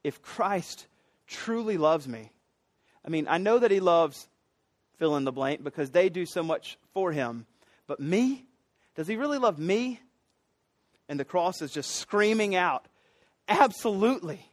[0.02, 0.86] if Christ
[1.26, 2.32] truly loves me.
[3.04, 4.26] I mean, I know that he loves
[5.00, 7.46] fill in the blank because they do so much for him.
[7.88, 8.44] But me?
[8.94, 9.98] Does he really love me?
[11.08, 12.86] And the cross is just screaming out,
[13.48, 14.48] Absolutely.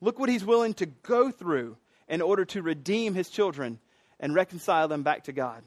[0.00, 1.76] Look what he's willing to go through
[2.08, 3.80] in order to redeem his children
[4.20, 5.64] and reconcile them back to God.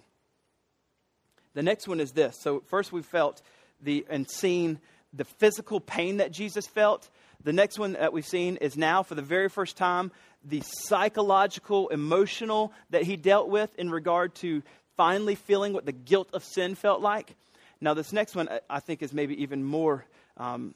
[1.54, 2.38] The next one is this.
[2.40, 3.42] So, first we felt
[3.82, 4.80] the and seen
[5.12, 7.10] the physical pain that Jesus felt.
[7.44, 10.12] The next one that we've seen is now, for the very first time,
[10.48, 14.64] the psychological, emotional that he dealt with in regard to
[14.96, 17.36] finally feeling what the guilt of sin felt like.
[17.82, 20.06] Now, this next one I think is maybe even more,
[20.38, 20.74] um,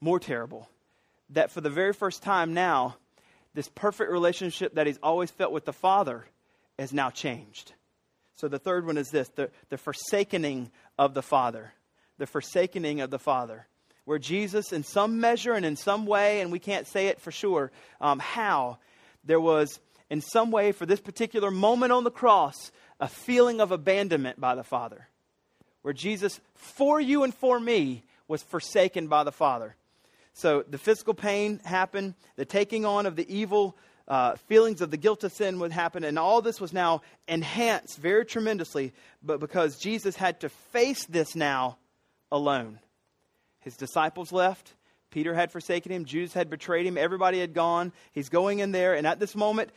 [0.00, 0.68] more terrible.
[1.30, 2.96] That for the very first time now,
[3.54, 6.24] this perfect relationship that he's always felt with the Father
[6.78, 7.72] is now changed.
[8.34, 11.72] So the third one is this the, the forsakening of the Father.
[12.18, 13.66] The forsakening of the Father
[14.06, 17.30] where Jesus, in some measure and in some way, and we can't say it for
[17.30, 18.78] sure um, how,
[19.24, 23.72] there was, in some way, for this particular moment on the cross, a feeling of
[23.72, 25.08] abandonment by the Father.
[25.82, 29.74] Where Jesus, for you and for me, was forsaken by the Father.
[30.32, 34.96] So the physical pain happened, the taking on of the evil uh, feelings of the
[34.96, 39.78] guilt of sin would happen, and all this was now enhanced very tremendously, but because
[39.78, 41.76] Jesus had to face this now
[42.30, 42.78] alone.
[43.66, 44.74] His disciples left.
[45.10, 46.04] Peter had forsaken him.
[46.04, 46.96] Judas had betrayed him.
[46.96, 47.92] Everybody had gone.
[48.12, 48.94] He's going in there.
[48.94, 49.70] And at this moment,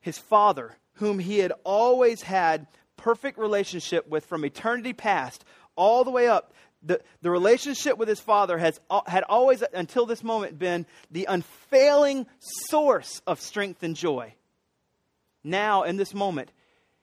[0.00, 2.66] his father, whom he had always had
[2.96, 5.44] perfect relationship with from eternity past,
[5.76, 10.06] all the way up the, the relationship with his father has, uh, had always, until
[10.06, 12.26] this moment, been the unfailing
[12.70, 14.32] source of strength and joy.
[15.44, 16.52] Now, in this moment,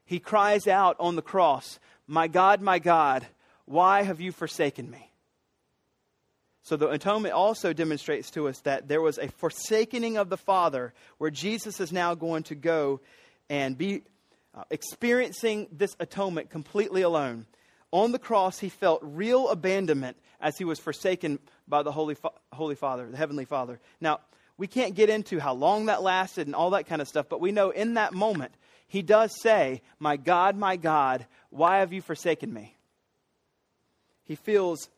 [0.03, 3.23] he cries out on the cross, My God, my God,
[3.65, 5.12] why have you forsaken me?
[6.63, 10.93] So the atonement also demonstrates to us that there was a forsakening of the Father
[11.17, 13.01] where Jesus is now going to go
[13.49, 14.03] and be
[14.55, 17.45] uh, experiencing this atonement completely alone.
[17.91, 22.31] On the cross, he felt real abandonment as he was forsaken by the Holy, Fa-
[22.53, 23.81] Holy Father, the Heavenly Father.
[23.99, 24.21] Now,
[24.57, 27.41] we can't get into how long that lasted and all that kind of stuff, but
[27.41, 28.53] we know in that moment,
[28.87, 32.77] he does say, My God, my God, why have you forsaken me?
[34.23, 34.89] He feels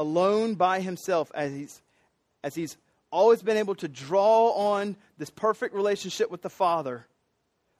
[0.00, 1.82] alone by himself as he's,
[2.42, 2.78] as he's
[3.10, 7.06] always been able to draw on this perfect relationship with the Father,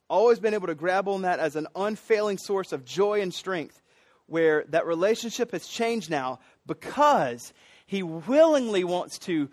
[0.06, 3.80] always been able to grab on that as an unfailing source of joy and strength
[4.26, 7.54] where that relationship has changed now because
[7.86, 9.48] he willingly wants to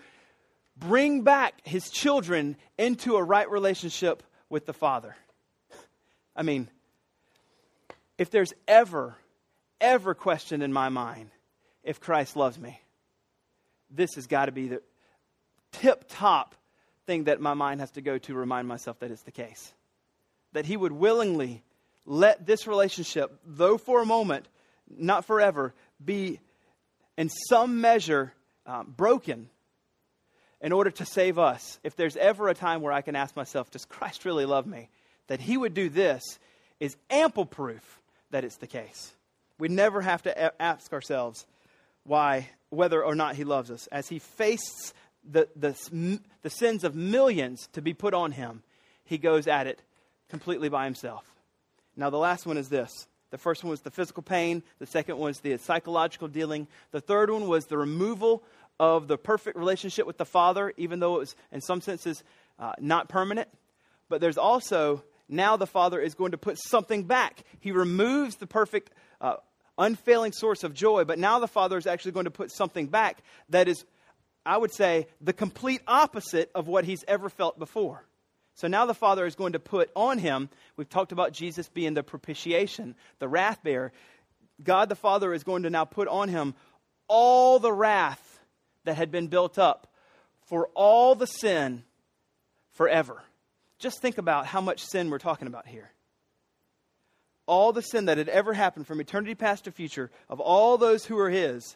[0.76, 5.15] bring back his children into a right relationship with the Father.
[6.36, 6.68] I mean,
[8.18, 9.15] if there's ever,
[9.80, 11.30] ever question in my mind
[11.88, 12.79] if Christ loves me,
[13.89, 14.81] this has got to be the
[15.71, 16.53] tip top
[17.05, 19.73] thing that my mind has to go to remind myself that it's the case.
[20.51, 21.63] That he would willingly
[22.05, 24.47] let this relationship, though for a moment,
[24.89, 25.73] not forever,
[26.03, 26.41] be
[27.17, 28.33] in some measure
[28.65, 29.49] um, broken
[30.59, 31.79] in order to save us.
[31.83, 34.89] If there's ever a time where I can ask myself, does Christ really love me?
[35.27, 36.21] That he would do this
[36.81, 39.13] is ample proof that it's the case.
[39.57, 41.45] We never have to ask ourselves
[42.08, 43.88] why, whether or not he loves us.
[43.88, 44.93] As he faced
[45.30, 48.64] the, the, the sins of millions to be put on him,
[49.03, 49.82] he goes at it
[50.30, 51.24] completely by himself.
[51.95, 52.91] Now, the last one is this
[53.30, 54.64] the first one was the physical pain.
[54.80, 56.68] The second was the psychological dealing.
[56.91, 58.43] The third one was the removal
[58.80, 62.24] of the perfect relationship with the Father, even though it was, in some senses,
[62.58, 63.49] uh, not permanent.
[64.08, 67.43] But there's also now the Father is going to put something back.
[67.60, 69.38] He removes the perfect, uh,
[69.78, 73.23] unfailing source of joy, but now the Father is actually going to put something back
[73.49, 73.86] that is,
[74.45, 78.03] I would say, the complete opposite of what he's ever felt before.
[78.55, 81.93] So now the Father is going to put on him, we've talked about Jesus being
[81.93, 83.91] the propitiation, the wrath bearer.
[84.63, 86.55] God the Father is going to now put on him
[87.07, 88.39] all the wrath
[88.86, 89.88] that had been built up
[90.47, 91.84] for all the sin
[92.71, 93.21] forever.
[93.80, 95.91] Just think about how much sin we're talking about here.
[97.48, 101.06] All the sin that had ever happened from eternity past to future, of all those
[101.06, 101.76] who are His,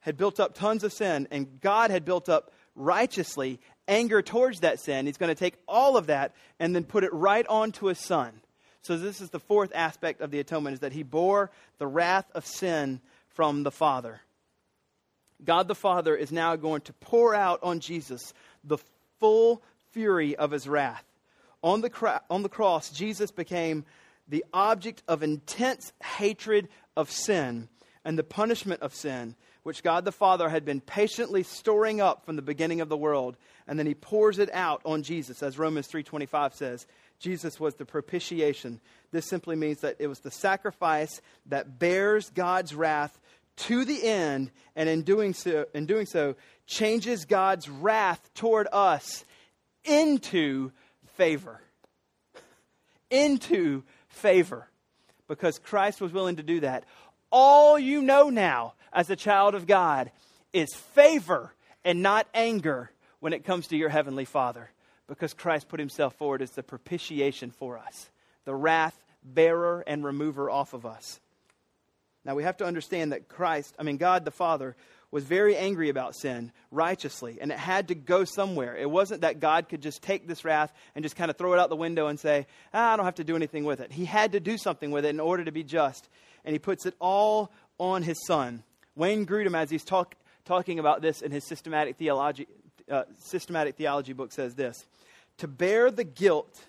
[0.00, 4.80] had built up tons of sin, and God had built up righteously anger towards that
[4.80, 5.06] sin.
[5.06, 8.40] He's going to take all of that and then put it right onto his son.
[8.82, 12.30] So this is the fourth aspect of the atonement is that he bore the wrath
[12.34, 14.20] of sin from the Father.
[15.44, 18.32] God the Father is now going to pour out on Jesus
[18.64, 18.78] the
[19.18, 21.04] full fury of his wrath.
[21.62, 23.84] On the, on the cross, Jesus became
[24.30, 27.68] the object of intense hatred of sin
[28.04, 32.36] and the punishment of sin which God the Father had been patiently storing up from
[32.36, 35.86] the beginning of the world, and then he pours it out on Jesus, as Romans
[35.86, 36.86] 3:25 says.
[37.18, 38.80] Jesus was the propitiation.
[39.10, 43.20] This simply means that it was the sacrifice that bears God's wrath
[43.56, 46.34] to the end, and in doing so, in doing so
[46.66, 49.26] changes God's wrath toward us
[49.84, 50.72] into
[51.16, 51.60] favor.
[53.10, 54.68] into favor.
[55.26, 56.84] Because Christ was willing to do that.
[57.30, 60.10] All you know now as a child of God
[60.52, 61.54] is favor
[61.84, 62.90] and not anger
[63.20, 64.70] when it comes to your heavenly Father
[65.10, 68.10] because Christ put himself forward as the propitiation for us,
[68.44, 71.20] the wrath bearer and remover off of us.
[72.24, 74.76] Now we have to understand that Christ, I mean, God the Father,
[75.10, 78.76] was very angry about sin righteously, and it had to go somewhere.
[78.76, 81.58] It wasn't that God could just take this wrath and just kind of throw it
[81.58, 83.92] out the window and say, ah, I don't have to do anything with it.
[83.92, 86.08] He had to do something with it in order to be just,
[86.44, 88.62] and He puts it all on His Son.
[88.94, 92.46] Wayne Grudem, as he's talk, talking about this in his systematic theology,
[92.90, 94.86] uh, systematic theology book, says this
[95.38, 96.64] To bear the guilt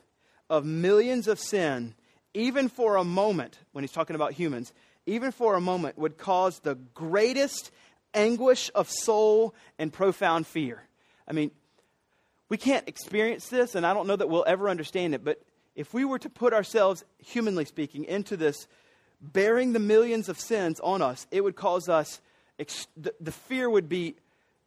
[0.50, 1.96] of millions of sin,
[2.34, 4.72] even for a moment, when he's talking about humans,
[5.06, 7.72] even for a moment, would cause the greatest
[8.14, 10.84] anguish of soul and profound fear.
[11.28, 11.52] I mean,
[12.50, 15.42] we can't experience this, and I don't know that we'll ever understand it, but
[15.76, 18.68] if we were to put ourselves, humanly speaking, into this
[19.22, 22.20] bearing the millions of sins on us, it would cause us,
[22.98, 24.16] the, fear would be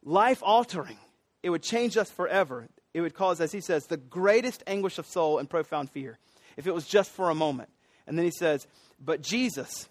[0.03, 0.97] life altering.
[1.43, 2.67] It would change us forever.
[2.93, 6.17] It would cause, as he says, the greatest anguish of soul and profound fear
[6.57, 7.69] if it was just for a moment.
[8.07, 8.65] And then he says,
[8.99, 9.89] But Jesus,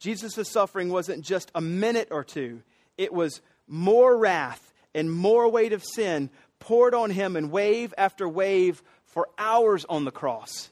[0.00, 2.62] Jesus' suffering wasn't just a minute or two,
[2.98, 8.28] it was more wrath and more weight of sin poured on him in wave after
[8.28, 10.70] wave for hours on the cross.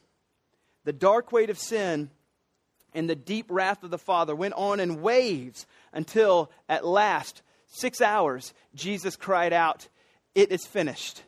[0.85, 2.11] The dark weight of sin
[2.95, 8.01] and the deep wrath of the Father went on in waves until at last, six
[8.01, 9.89] hours, Jesus cried out,
[10.35, 11.23] It is finished.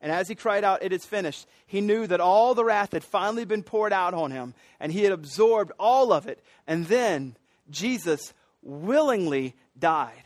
[0.00, 3.04] And as he cried out, It is finished, he knew that all the wrath had
[3.04, 6.42] finally been poured out on him, and he had absorbed all of it.
[6.66, 7.36] And then
[7.70, 8.32] Jesus
[8.62, 10.24] willingly died.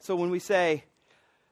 [0.00, 0.84] So when we say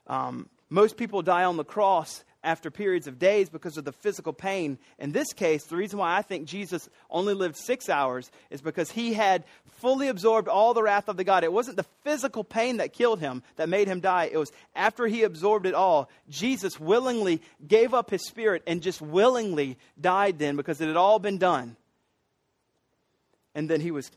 [0.06, 4.32] um, most people die on the cross after periods of days because of the physical
[4.32, 4.78] pain.
[4.98, 8.90] In this case, the reason why I think Jesus only lived six hours is because
[8.90, 9.44] he had
[9.78, 11.44] fully absorbed all the wrath of the God.
[11.44, 14.30] It wasn't the physical pain that killed him, that made him die.
[14.32, 19.02] It was after he absorbed it all, Jesus willingly gave up his spirit and just
[19.02, 21.76] willingly died then because it had all been done.
[23.54, 24.10] And then he was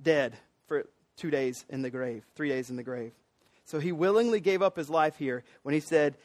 [0.00, 3.12] dead for two days in the grave, three days in the grave.
[3.66, 6.16] So he willingly gave up his life here when he said,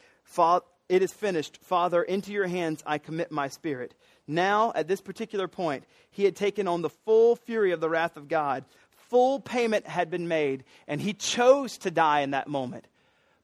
[0.88, 1.58] It is finished.
[1.62, 3.94] Father, into your hands I commit my spirit.
[4.26, 8.16] Now, at this particular point, he had taken on the full fury of the wrath
[8.16, 8.64] of God.
[9.08, 12.86] Full payment had been made, and he chose to die in that moment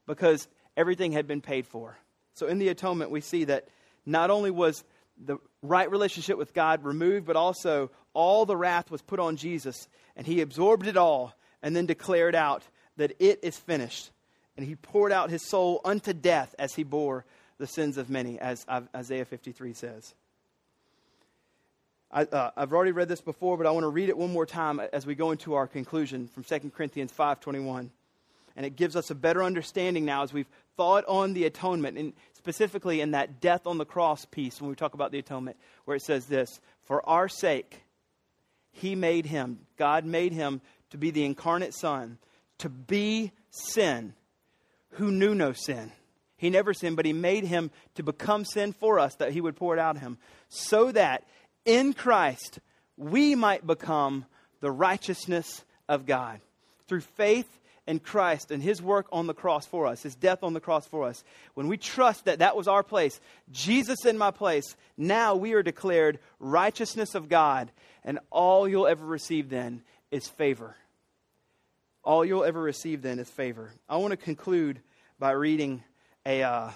[0.05, 1.97] because everything had been paid for.
[2.33, 3.67] So, in the atonement, we see that
[4.05, 4.83] not only was
[5.17, 9.87] the right relationship with God removed, but also all the wrath was put on Jesus,
[10.15, 12.63] and he absorbed it all and then declared out
[12.97, 14.11] that it is finished.
[14.57, 17.25] And he poured out his soul unto death as he bore
[17.57, 20.13] the sins of many, as Isaiah 53 says.
[22.11, 24.45] I, have uh, already read this before, but I want to read it one more
[24.45, 27.89] time as we go into our conclusion from 2 Corinthians 5.21.
[28.55, 32.13] And it gives us a better understanding now as we've thought on the atonement, and
[32.33, 35.97] specifically in that death on the cross piece when we talk about the atonement, where
[35.97, 37.81] it says this, For our sake,
[38.71, 42.19] he made him, God made him to be the incarnate Son,
[42.59, 44.13] to be sin
[44.93, 45.91] who knew no sin.
[46.37, 49.55] He never sinned, but he made him to become sin for us that he would
[49.55, 50.17] pour it out of him,
[50.49, 51.23] so that
[51.65, 52.59] in Christ
[52.97, 54.25] we might become
[54.59, 56.41] the righteousness of God.
[56.87, 57.47] Through faith
[57.87, 60.85] in Christ and his work on the cross for us, his death on the cross
[60.85, 61.23] for us,
[61.53, 63.19] when we trust that that was our place,
[63.51, 67.71] Jesus in my place, now we are declared righteousness of God,
[68.03, 69.81] and all you'll ever receive then
[70.11, 70.75] is favor
[72.03, 73.71] all you'll ever receive then is favor.
[73.87, 74.81] I want to conclude
[75.19, 75.83] by reading
[76.25, 76.69] a, uh,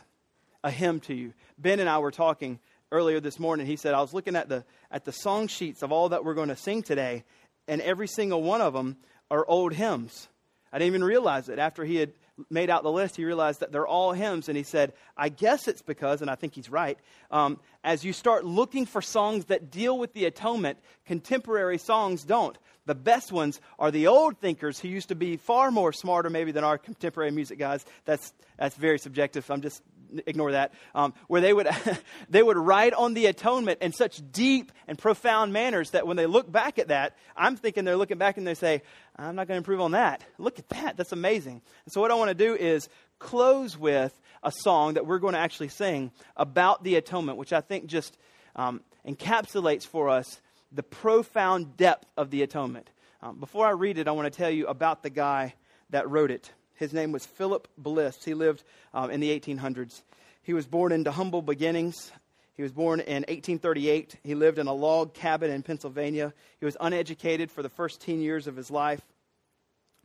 [0.63, 1.33] a hymn to you.
[1.57, 2.59] Ben and I were talking
[2.91, 3.65] earlier this morning.
[3.65, 6.33] He said, I was looking at the, at the song sheets of all that we're
[6.33, 7.23] going to sing today,
[7.67, 8.97] and every single one of them
[9.29, 10.29] are old hymns.
[10.71, 11.59] I didn't even realize it.
[11.59, 12.13] After he had
[12.49, 14.47] made out the list, he realized that they're all hymns.
[14.47, 16.97] And he said, I guess it's because, and I think he's right,
[17.31, 22.57] um, as you start looking for songs that deal with the atonement, contemporary songs don't.
[22.87, 26.51] The best ones are the old thinkers who used to be far more smarter, maybe,
[26.51, 27.85] than our contemporary music guys.
[28.05, 29.49] That's, that's very subjective.
[29.51, 29.83] I'm just
[30.25, 31.67] ignore that, um, where they would,
[32.29, 36.25] they would write on the atonement in such deep and profound manners that when they
[36.25, 38.83] look back at that, I'm thinking they're looking back and they say,
[39.17, 40.23] I'm not going to improve on that.
[40.37, 40.95] Look at that.
[40.95, 41.61] That's amazing.
[41.85, 42.87] And so, what I want to do is
[43.19, 47.59] close with a song that we're going to actually sing about the atonement, which I
[47.59, 48.17] think just
[48.55, 50.39] um, encapsulates for us
[50.71, 52.89] the profound depth of the atonement.
[53.21, 55.53] Um, before I read it, I want to tell you about the guy
[55.89, 56.51] that wrote it.
[56.75, 58.23] His name was Philip Bliss.
[58.23, 58.63] He lived
[58.93, 60.03] um, in the 1800s.
[60.43, 62.11] He was born into humble beginnings.
[62.53, 64.17] He was born in 1838.
[64.23, 66.33] He lived in a log cabin in Pennsylvania.
[66.59, 69.01] He was uneducated for the first 10 years of his life.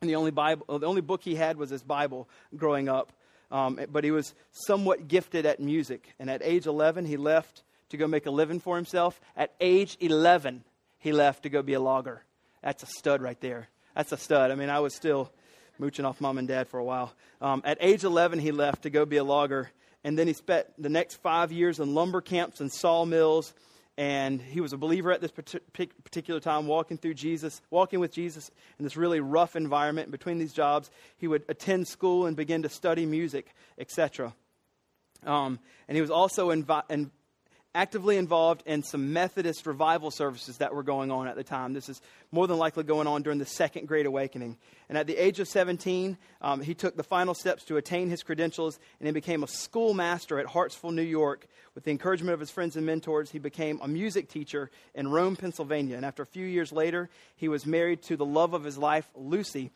[0.01, 3.13] And the only, Bible, the only book he had was his Bible growing up.
[3.51, 6.15] Um, but he was somewhat gifted at music.
[6.19, 7.63] And at age 11, he left
[7.93, 9.21] to go make a living for himself.
[9.37, 10.65] At age 11,
[10.99, 12.25] he left to go be a logger.
[12.63, 13.69] That's a stud right there.
[13.95, 14.51] That's a stud.
[14.51, 15.31] I mean, I was still
[15.79, 17.13] mooching off mom and dad for a while.
[17.41, 19.71] Um, at age 11, he left to go be a logger.
[20.05, 23.55] And then he spent the next five years in lumber camps and sawmills.
[23.99, 28.51] And he was a believer at this particular time, walking through Jesus, walking with Jesus
[28.79, 30.11] in this really rough environment.
[30.11, 34.35] Between these jobs, he would attend school and begin to study music, etc.
[35.27, 37.11] Um, and he was also invi- in,
[37.75, 41.73] actively involved in some Methodist revival services that were going on at the time.
[41.73, 42.01] This is
[42.31, 44.59] more than likely going on during the Second Great Awakening.
[44.89, 48.23] And at the age of 17, um, he took the final steps to attain his
[48.23, 51.47] credentials and he became a schoolmaster at Hartsville, New York.
[51.75, 55.37] With the encouragement of his friends and mentors, he became a music teacher in Rome,
[55.37, 55.97] Pennsylvania.
[55.97, 59.11] And after a few years later, he was married to the love of his life,
[59.15, 59.71] Lucy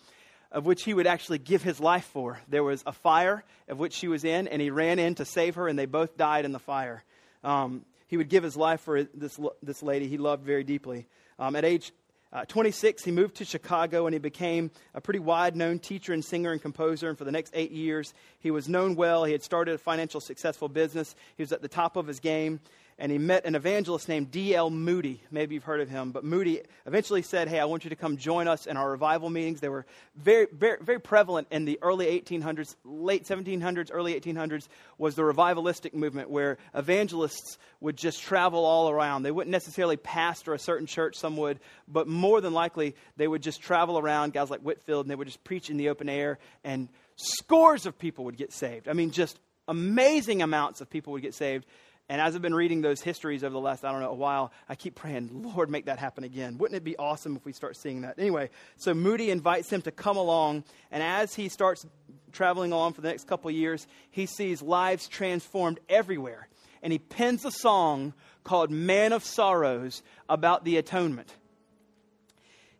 [0.52, 2.38] of which he would actually give his life for.
[2.48, 5.56] There was a fire of which she was in, and he ran in to save
[5.56, 7.02] her, and they both died in the fire.
[7.46, 11.06] Um, he would give his life for this, this lady he loved very deeply.
[11.38, 11.92] Um, at age
[12.32, 16.24] Uh, 26, he moved to Chicago and he became a pretty wide known teacher and
[16.24, 17.08] singer and composer.
[17.08, 19.24] And for the next eight years, he was known well.
[19.24, 21.14] He had started a financial successful business.
[21.36, 22.60] He was at the top of his game
[22.98, 24.70] and he met an evangelist named D.L.
[24.70, 25.22] Moody.
[25.30, 28.16] Maybe you've heard of him, but Moody eventually said, Hey, I want you to come
[28.16, 29.60] join us in our revival meetings.
[29.60, 29.84] They were
[30.16, 35.92] very, very, very prevalent in the early 1800s, late 1700s, early 1800s, was the revivalistic
[35.92, 39.22] movement where evangelists would just travel all around.
[39.22, 43.42] They wouldn't necessarily pastor a certain church, some would, but more than likely, they would
[43.42, 46.38] just travel around, guys like Whitefield, and they would just preach in the open air,
[46.64, 48.88] and scores of people would get saved.
[48.88, 49.38] I mean, just
[49.68, 51.66] amazing amounts of people would get saved.
[52.08, 54.52] And as I've been reading those histories over the last, I don't know, a while,
[54.68, 56.56] I keep praying, Lord, make that happen again.
[56.58, 58.18] Wouldn't it be awesome if we start seeing that?
[58.18, 60.62] Anyway, so Moody invites him to come along.
[60.92, 61.84] And as he starts
[62.32, 66.48] traveling along for the next couple years, he sees lives transformed everywhere.
[66.80, 71.34] And he pens a song called Man of Sorrows about the atonement.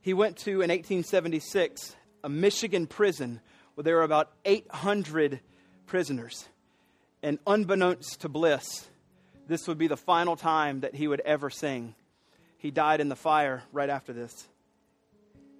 [0.01, 3.41] He went to, in 1876, a Michigan prison
[3.74, 5.41] where there were about 800
[5.87, 6.49] prisoners.
[7.24, 8.87] And unbeknownst to Bliss,
[9.47, 11.94] this would be the final time that he would ever sing.
[12.59, 14.49] He died in the fire right after this.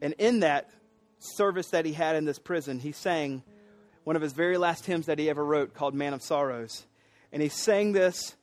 [0.03, 0.71] And in that
[1.19, 3.43] service that he had in this prison, he sang
[4.05, 6.85] one of his very last hymns that he ever wrote called Man of Sorrows.
[7.33, 8.37] And he sang this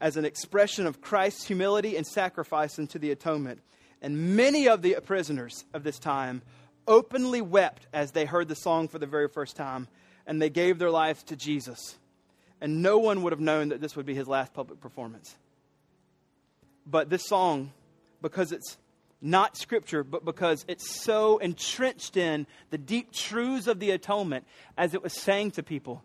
[0.00, 3.60] as an expression of Christ's humility and sacrifice into the atonement.
[4.00, 6.42] And many of the prisoners of this time
[6.86, 9.88] openly wept as they heard the song for the very first time,
[10.26, 11.96] and they gave their lives to Jesus
[12.60, 15.36] and no one would have known that this would be his last public performance.
[16.86, 17.72] But this song,
[18.20, 18.76] because it's
[19.22, 24.46] not scripture, but because it's so entrenched in the deep truths of the atonement,
[24.76, 26.02] as it was saying to people,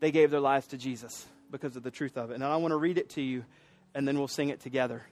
[0.00, 2.34] they gave their lives to Jesus because of the truth of it.
[2.34, 3.44] And I want to read it to you,
[3.94, 5.02] and then we'll sing it together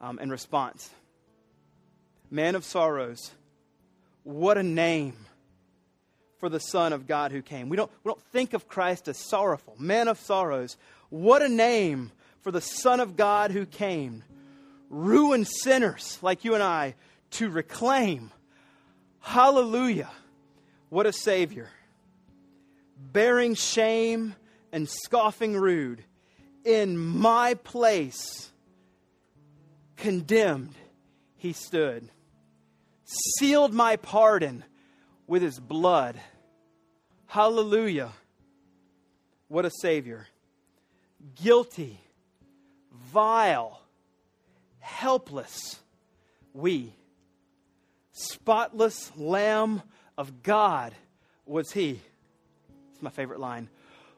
[0.00, 0.90] um, in response.
[2.30, 3.30] Man of sorrows,
[4.24, 5.14] what a name
[6.38, 7.68] for the Son of God who came.
[7.68, 10.76] We don't, we don't think of Christ as sorrowful, man of sorrows.
[11.08, 14.22] What a name for the Son of God who came.
[14.88, 16.94] Ruined sinners like you and I
[17.32, 18.30] to reclaim.
[19.20, 20.10] Hallelujah.
[20.90, 21.68] What a Savior.
[22.98, 24.34] Bearing shame
[24.72, 26.04] and scoffing rude
[26.64, 28.50] in my place,
[29.96, 30.74] condemned,
[31.36, 32.08] he stood.
[33.04, 34.64] Sealed my pardon
[35.26, 36.16] with his blood.
[37.26, 38.12] Hallelujah.
[39.48, 40.26] What a Savior.
[41.42, 42.00] Guilty,
[43.12, 43.80] vile,
[44.78, 45.80] helpless,
[46.52, 46.92] we.
[48.12, 49.82] Spotless Lamb
[50.16, 50.94] of God
[51.44, 52.00] was he.
[52.92, 53.68] It's my favorite line.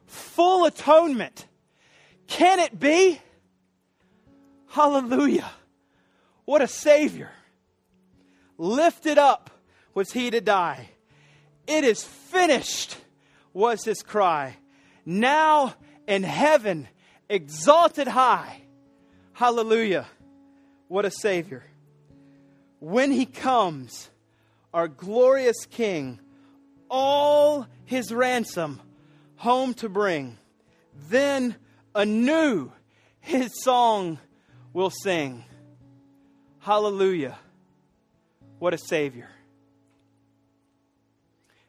[0.05, 1.45] Full atonement.
[2.27, 3.19] Can it be?
[4.67, 5.49] Hallelujah.
[6.45, 7.31] What a Savior.
[8.57, 9.49] Lifted up
[9.93, 10.89] was he to die
[11.69, 12.97] it is finished,
[13.53, 14.57] was his cry.
[15.05, 15.75] Now
[16.07, 16.87] in heaven,
[17.29, 18.63] exalted high.
[19.33, 20.07] Hallelujah.
[20.87, 21.63] What a Savior.
[22.79, 24.09] When he comes,
[24.73, 26.19] our glorious King,
[26.89, 28.81] all his ransom
[29.35, 30.39] home to bring,
[31.07, 31.55] then
[31.93, 32.71] anew
[33.19, 34.17] his song
[34.73, 35.43] will sing.
[36.59, 37.37] Hallelujah.
[38.57, 39.29] What a Savior.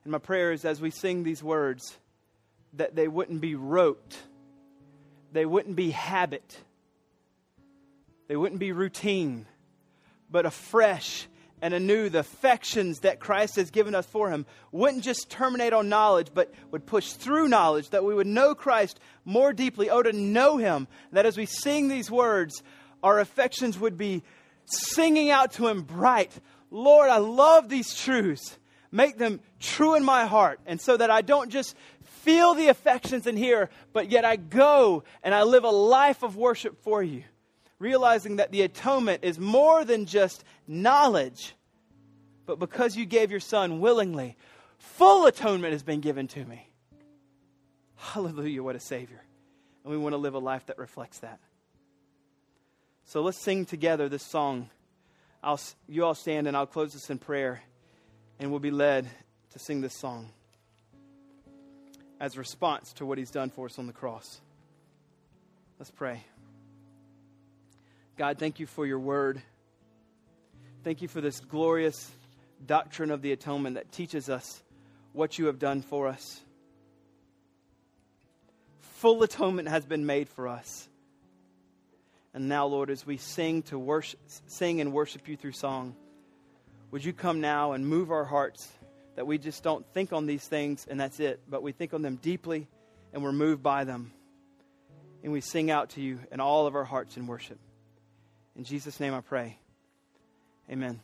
[0.05, 1.97] And my prayer is as we sing these words,
[2.75, 4.17] that they wouldn't be rote,
[5.33, 6.59] they wouldn't be habit,
[8.29, 9.47] they wouldn't be routine,
[10.31, 11.27] but afresh
[11.63, 15.89] and anew the affections that Christ has given us for him wouldn't just terminate on
[15.89, 20.13] knowledge, but would push through knowledge, that we would know Christ more deeply, oh, to
[20.13, 22.63] know him, that as we sing these words,
[23.03, 24.23] our affections would be
[24.65, 26.33] singing out to him bright.
[26.71, 28.59] Lord, I love these truths
[28.93, 30.61] make them true in my heart.
[30.67, 35.05] And so that I don't just feel the affections in here, but yet I go
[35.23, 37.25] and I live a life of worship for you.
[37.79, 41.55] Realizing that the atonement is more than just knowledge,
[42.45, 44.37] but because you gave your son willingly,
[44.77, 46.69] full atonement has been given to me.
[47.97, 49.23] Hallelujah, what a Savior.
[49.83, 51.41] And we want to live a life that reflects that.
[53.07, 54.69] So let's sing together this song.
[55.43, 57.63] I'll, you all stand and I'll close this in prayer
[58.41, 59.07] and we'll be led
[59.51, 60.31] to sing this song
[62.19, 64.41] as a response to what he's done for us on the cross.
[65.79, 66.25] Let's pray.
[68.17, 69.43] God, thank you for your word.
[70.83, 72.11] Thank you for this glorious
[72.65, 74.63] doctrine of the atonement that teaches us
[75.13, 76.41] what you have done for us.
[78.79, 80.89] Full atonement has been made for us.
[82.33, 85.95] And now, Lord, as we sing to worship, sing and worship you through song,
[86.91, 88.69] Would you come now and move our hearts
[89.15, 92.03] that we just don't think on these things and that's it, but we think on
[92.03, 92.67] them deeply
[93.13, 94.13] and we're moved by them.
[95.23, 97.59] And we sing out to you in all of our hearts in worship.
[98.57, 99.59] In Jesus' name I pray.
[100.71, 101.01] Amen.